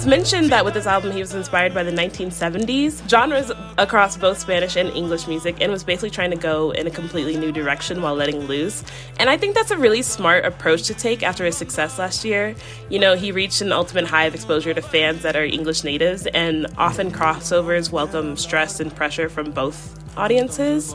he's 0.00 0.06
mentioned 0.06 0.48
that 0.48 0.64
with 0.64 0.72
this 0.72 0.86
album, 0.86 1.12
he 1.12 1.20
was 1.20 1.34
inspired 1.34 1.74
by 1.74 1.82
the 1.82 1.90
1970s 1.90 3.06
genres 3.06 3.52
across 3.76 4.16
both 4.16 4.38
Spanish 4.38 4.74
and 4.74 4.88
English 4.96 5.26
music 5.28 5.60
and 5.60 5.70
was 5.70 5.84
basically 5.84 6.08
trying 6.08 6.30
to 6.30 6.38
go 6.38 6.70
in 6.70 6.86
a 6.86 6.90
completely 6.90 7.36
new 7.36 7.52
direction 7.52 8.00
while 8.00 8.14
letting 8.14 8.40
loose. 8.46 8.82
And 9.18 9.28
I 9.28 9.36
think 9.36 9.54
that's 9.54 9.70
a 9.70 9.76
really 9.76 10.00
smart 10.00 10.46
approach 10.46 10.84
to 10.84 10.94
take 10.94 11.22
after 11.22 11.44
his 11.44 11.54
success 11.54 11.98
last 11.98 12.24
year. 12.24 12.54
You 12.88 12.98
know, 12.98 13.14
he 13.14 13.30
reached 13.30 13.60
an 13.60 13.72
ultimate 13.72 14.06
high 14.06 14.24
of 14.24 14.34
exposure 14.34 14.72
to 14.72 14.80
fans 14.80 15.20
that 15.20 15.36
are 15.36 15.44
English 15.44 15.84
natives, 15.84 16.26
and 16.28 16.66
often 16.78 17.10
crossovers 17.10 17.92
welcome 17.92 18.38
stress 18.38 18.80
and 18.80 18.96
pressure 18.96 19.28
from 19.28 19.50
both 19.50 19.98
audiences. 20.16 20.94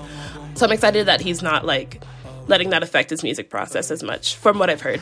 So 0.55 0.65
I'm 0.65 0.71
excited 0.71 1.05
that 1.05 1.21
he's 1.21 1.43
not 1.43 1.63
like 1.63 2.01
letting 2.47 2.71
that 2.71 2.81
affect 2.81 3.11
his 3.11 3.21
music 3.21 3.51
process 3.51 3.91
as 3.91 4.01
much, 4.01 4.35
from 4.35 4.57
what 4.57 4.71
I've 4.71 4.81
heard. 4.81 5.01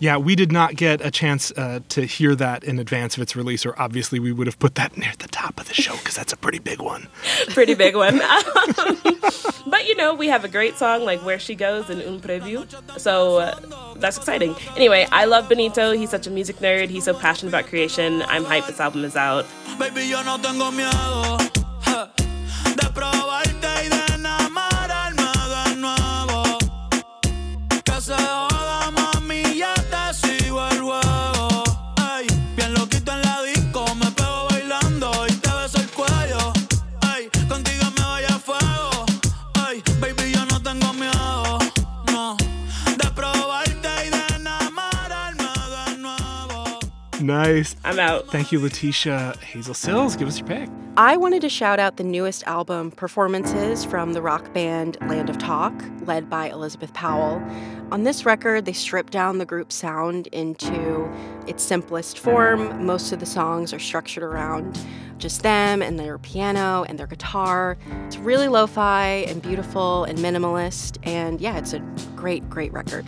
Yeah, 0.00 0.16
we 0.16 0.34
did 0.34 0.50
not 0.50 0.76
get 0.76 1.04
a 1.04 1.10
chance 1.10 1.52
uh, 1.52 1.80
to 1.90 2.06
hear 2.06 2.34
that 2.34 2.64
in 2.64 2.78
advance 2.78 3.16
of 3.16 3.22
its 3.22 3.36
release, 3.36 3.66
or 3.66 3.78
obviously 3.78 4.18
we 4.18 4.32
would 4.32 4.46
have 4.46 4.58
put 4.58 4.74
that 4.76 4.96
near 4.96 5.12
the 5.18 5.28
top 5.28 5.60
of 5.60 5.68
the 5.68 5.74
show 5.74 5.94
because 5.98 6.16
that's 6.16 6.32
a 6.32 6.38
pretty 6.38 6.58
big 6.58 6.80
one. 6.80 7.06
pretty 7.48 7.74
big 7.74 7.94
one. 7.94 8.18
but 9.66 9.86
you 9.86 9.94
know, 9.96 10.14
we 10.14 10.28
have 10.28 10.42
a 10.42 10.48
great 10.48 10.76
song 10.76 11.04
like 11.04 11.22
Where 11.22 11.38
She 11.38 11.54
Goes 11.54 11.90
and 11.90 12.00
Un 12.02 12.18
Preview. 12.18 12.66
So 12.98 13.38
uh, 13.38 13.94
that's 13.96 14.16
exciting. 14.16 14.56
Anyway, 14.74 15.06
I 15.12 15.26
love 15.26 15.50
Benito. 15.50 15.92
He's 15.92 16.10
such 16.10 16.26
a 16.26 16.30
music 16.30 16.56
nerd. 16.56 16.88
He's 16.88 17.04
so 17.04 17.12
passionate 17.12 17.50
about 17.50 17.66
creation. 17.66 18.22
I'm 18.22 18.44
hyped 18.44 18.68
this 18.68 18.80
album 18.80 19.04
is 19.04 19.16
out. 19.16 19.44
Baby, 19.78 20.00
nice. 47.54 47.76
I'm 47.84 47.98
out. 47.98 48.28
Thank 48.28 48.52
you, 48.52 48.60
LaTesha. 48.60 49.36
Hazel 49.38 49.74
Cills, 49.74 50.16
give 50.16 50.28
us 50.28 50.38
your 50.38 50.46
pick. 50.46 50.68
I 50.96 51.16
wanted 51.16 51.40
to 51.42 51.48
shout 51.48 51.78
out 51.78 51.96
the 51.96 52.04
newest 52.04 52.42
album 52.44 52.90
performances 52.90 53.84
from 53.84 54.12
the 54.12 54.22
rock 54.22 54.52
band 54.52 54.96
Land 55.02 55.30
of 55.30 55.38
Talk, 55.38 55.72
led 56.02 56.28
by 56.28 56.48
Elizabeth 56.50 56.92
Powell. 56.92 57.42
On 57.92 58.04
this 58.04 58.24
record, 58.24 58.64
they 58.64 58.72
strip 58.72 59.10
down 59.10 59.38
the 59.38 59.46
group 59.46 59.72
sound 59.72 60.26
into 60.28 61.10
its 61.46 61.62
simplest 61.62 62.18
form. 62.18 62.84
Most 62.84 63.12
of 63.12 63.20
the 63.20 63.26
songs 63.26 63.72
are 63.72 63.78
structured 63.78 64.22
around 64.22 64.78
just 65.18 65.42
them 65.42 65.82
and 65.82 65.98
their 65.98 66.18
piano 66.18 66.84
and 66.88 66.98
their 66.98 67.06
guitar. 67.06 67.76
It's 68.06 68.16
really 68.16 68.48
lo 68.48 68.66
fi 68.66 69.24
and 69.28 69.42
beautiful 69.42 70.04
and 70.04 70.18
minimalist. 70.18 70.98
And 71.02 71.40
yeah, 71.40 71.58
it's 71.58 71.72
a 71.72 71.80
great, 72.16 72.48
great 72.48 72.72
record. 72.72 73.06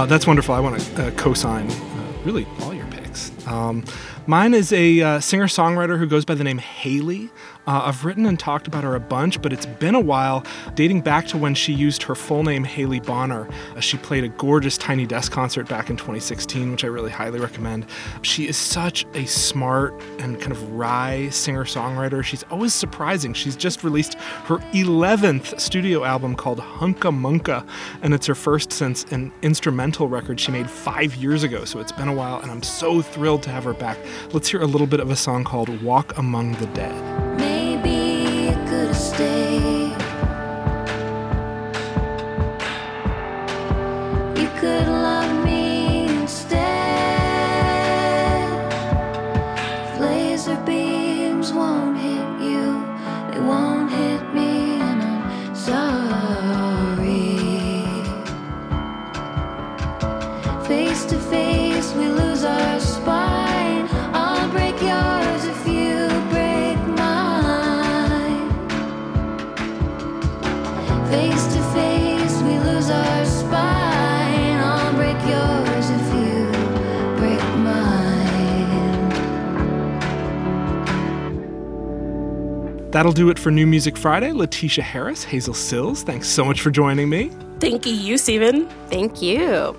Uh, 0.00 0.06
that's 0.06 0.26
wonderful. 0.26 0.54
I 0.54 0.60
want 0.60 0.80
to 0.80 1.08
uh, 1.08 1.10
co-sign 1.10 1.70
uh, 1.70 2.12
really 2.24 2.46
all 2.62 2.72
your 2.72 2.86
picks. 2.86 3.30
Um, 3.46 3.84
mine 4.26 4.54
is 4.54 4.72
a 4.72 5.02
uh, 5.02 5.20
singer-songwriter 5.20 5.98
who 5.98 6.06
goes 6.06 6.24
by 6.24 6.34
the 6.34 6.42
name 6.42 6.56
Haley. 6.56 7.28
Uh, 7.66 7.82
I've 7.84 8.04
written 8.04 8.26
and 8.26 8.38
talked 8.38 8.66
about 8.66 8.84
her 8.84 8.94
a 8.94 9.00
bunch, 9.00 9.40
but 9.42 9.52
it's 9.52 9.66
been 9.66 9.94
a 9.94 10.00
while, 10.00 10.44
dating 10.74 11.02
back 11.02 11.26
to 11.28 11.38
when 11.38 11.54
she 11.54 11.72
used 11.72 12.02
her 12.04 12.14
full 12.14 12.42
name 12.42 12.64
Haley 12.64 13.00
Bonar. 13.00 13.48
Uh, 13.76 13.80
she 13.80 13.96
played 13.98 14.24
a 14.24 14.28
gorgeous 14.28 14.78
Tiny 14.78 15.06
Desk 15.06 15.30
concert 15.30 15.68
back 15.68 15.90
in 15.90 15.96
2016, 15.96 16.72
which 16.72 16.84
I 16.84 16.88
really 16.88 17.10
highly 17.10 17.38
recommend. 17.38 17.86
She 18.22 18.48
is 18.48 18.56
such 18.56 19.06
a 19.14 19.26
smart 19.26 19.94
and 20.18 20.40
kind 20.40 20.52
of 20.52 20.72
wry 20.72 21.28
singer-songwriter. 21.30 22.24
She's 22.24 22.42
always 22.44 22.74
surprising. 22.74 23.34
She's 23.34 23.56
just 23.56 23.84
released 23.84 24.14
her 24.44 24.58
11th 24.72 25.60
studio 25.60 26.04
album 26.04 26.34
called 26.34 26.58
Hunka 26.58 27.14
Munka, 27.14 27.66
and 28.02 28.14
it's 28.14 28.26
her 28.26 28.34
first 28.34 28.72
since 28.72 29.04
an 29.12 29.32
instrumental 29.42 30.08
record 30.08 30.40
she 30.40 30.50
made 30.50 30.68
five 30.68 31.14
years 31.16 31.42
ago. 31.42 31.64
So 31.64 31.78
it's 31.78 31.92
been 31.92 32.08
a 32.08 32.14
while, 32.14 32.40
and 32.40 32.50
I'm 32.50 32.62
so 32.62 33.02
thrilled 33.02 33.42
to 33.44 33.50
have 33.50 33.64
her 33.64 33.74
back. 33.74 33.98
Let's 34.32 34.48
hear 34.48 34.62
a 34.62 34.66
little 34.66 34.86
bit 34.86 35.00
of 35.00 35.10
a 35.10 35.16
song 35.16 35.44
called 35.44 35.82
Walk 35.82 36.16
Among 36.16 36.52
the 36.54 36.66
Dead. 36.66 37.29
That'll 83.00 83.12
do 83.12 83.30
it 83.30 83.38
for 83.38 83.50
New 83.50 83.66
Music 83.66 83.96
Friday. 83.96 84.30
LaTesha 84.30 84.82
Harris, 84.82 85.24
Hazel 85.24 85.54
Cills, 85.54 86.02
thanks 86.02 86.28
so 86.28 86.44
much 86.44 86.60
for 86.60 86.70
joining 86.70 87.08
me. 87.08 87.30
Thank 87.58 87.86
you, 87.86 88.18
Stephen. 88.18 88.68
Thank 88.90 89.22
you. 89.22 89.74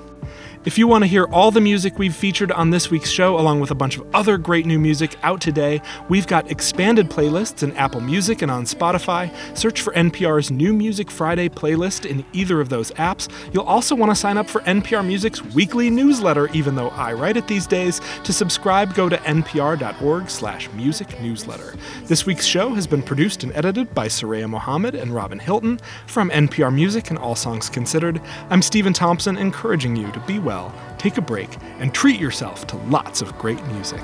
If 0.63 0.77
you 0.77 0.85
want 0.85 1.03
to 1.03 1.07
hear 1.07 1.25
all 1.25 1.49
the 1.49 1.59
music 1.59 1.97
we've 1.97 2.15
featured 2.15 2.51
on 2.51 2.69
this 2.69 2.91
week's 2.91 3.09
show, 3.09 3.39
along 3.39 3.61
with 3.61 3.71
a 3.71 3.75
bunch 3.75 3.97
of 3.97 4.05
other 4.13 4.37
great 4.37 4.67
new 4.67 4.77
music 4.77 5.15
out 5.23 5.41
today, 5.41 5.81
we've 6.07 6.27
got 6.27 6.51
expanded 6.51 7.09
playlists 7.09 7.63
in 7.63 7.75
Apple 7.77 7.99
Music 7.99 8.43
and 8.43 8.51
on 8.51 8.65
Spotify. 8.65 9.33
Search 9.57 9.81
for 9.81 9.91
NPR's 9.93 10.51
New 10.51 10.71
Music 10.71 11.09
Friday 11.09 11.49
playlist 11.49 12.07
in 12.07 12.23
either 12.31 12.61
of 12.61 12.69
those 12.69 12.91
apps. 12.91 13.27
You'll 13.51 13.63
also 13.63 13.95
want 13.95 14.11
to 14.11 14.15
sign 14.15 14.37
up 14.37 14.47
for 14.47 14.61
NPR 14.61 15.03
Music's 15.03 15.43
weekly 15.43 15.89
newsletter, 15.89 16.47
even 16.53 16.75
though 16.75 16.89
I 16.89 17.13
write 17.13 17.37
it 17.37 17.47
these 17.47 17.65
days. 17.65 17.99
To 18.23 18.31
subscribe, 18.31 18.93
go 18.93 19.09
to 19.09 19.17
npr.org 19.17 20.29
slash 20.29 20.69
music 20.73 21.19
newsletter. 21.21 21.73
This 22.03 22.27
week's 22.27 22.45
show 22.45 22.75
has 22.75 22.85
been 22.85 23.01
produced 23.01 23.41
and 23.41 23.51
edited 23.55 23.95
by 23.95 24.07
Suraya 24.07 24.47
Mohamed 24.47 24.93
and 24.93 25.15
Robin 25.15 25.39
Hilton. 25.39 25.79
From 26.05 26.29
NPR 26.29 26.71
Music 26.71 27.09
and 27.09 27.17
All 27.17 27.35
Songs 27.35 27.67
Considered, 27.67 28.21
I'm 28.51 28.61
Stephen 28.61 28.93
Thompson, 28.93 29.39
encouraging 29.39 29.95
you 29.95 30.11
to 30.11 30.19
be 30.19 30.37
well, 30.51 30.73
take 30.97 31.17
a 31.17 31.21
break, 31.21 31.49
and 31.79 31.93
treat 31.93 32.19
yourself 32.19 32.67
to 32.67 32.75
lots 32.75 33.21
of 33.21 33.37
great 33.37 33.65
music. 33.67 34.03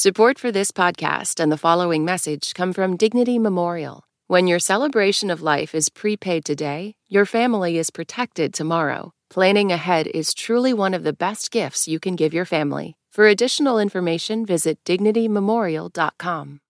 Support 0.00 0.38
for 0.38 0.52
this 0.52 0.70
podcast 0.70 1.40
and 1.40 1.50
the 1.50 1.56
following 1.58 2.04
message 2.04 2.54
come 2.54 2.72
from 2.72 2.96
Dignity 2.96 3.36
Memorial. 3.36 4.04
When 4.28 4.46
your 4.46 4.60
celebration 4.60 5.28
of 5.28 5.42
life 5.42 5.74
is 5.74 5.88
prepaid 5.88 6.44
today, 6.44 6.94
your 7.08 7.26
family 7.26 7.78
is 7.78 7.90
protected 7.90 8.54
tomorrow. 8.54 9.10
Planning 9.28 9.72
ahead 9.72 10.06
is 10.06 10.34
truly 10.34 10.72
one 10.72 10.94
of 10.94 11.02
the 11.02 11.12
best 11.12 11.50
gifts 11.50 11.88
you 11.88 11.98
can 11.98 12.14
give 12.14 12.32
your 12.32 12.44
family. 12.44 12.96
For 13.10 13.26
additional 13.26 13.80
information, 13.80 14.46
visit 14.46 14.78
dignitymemorial.com. 14.84 16.60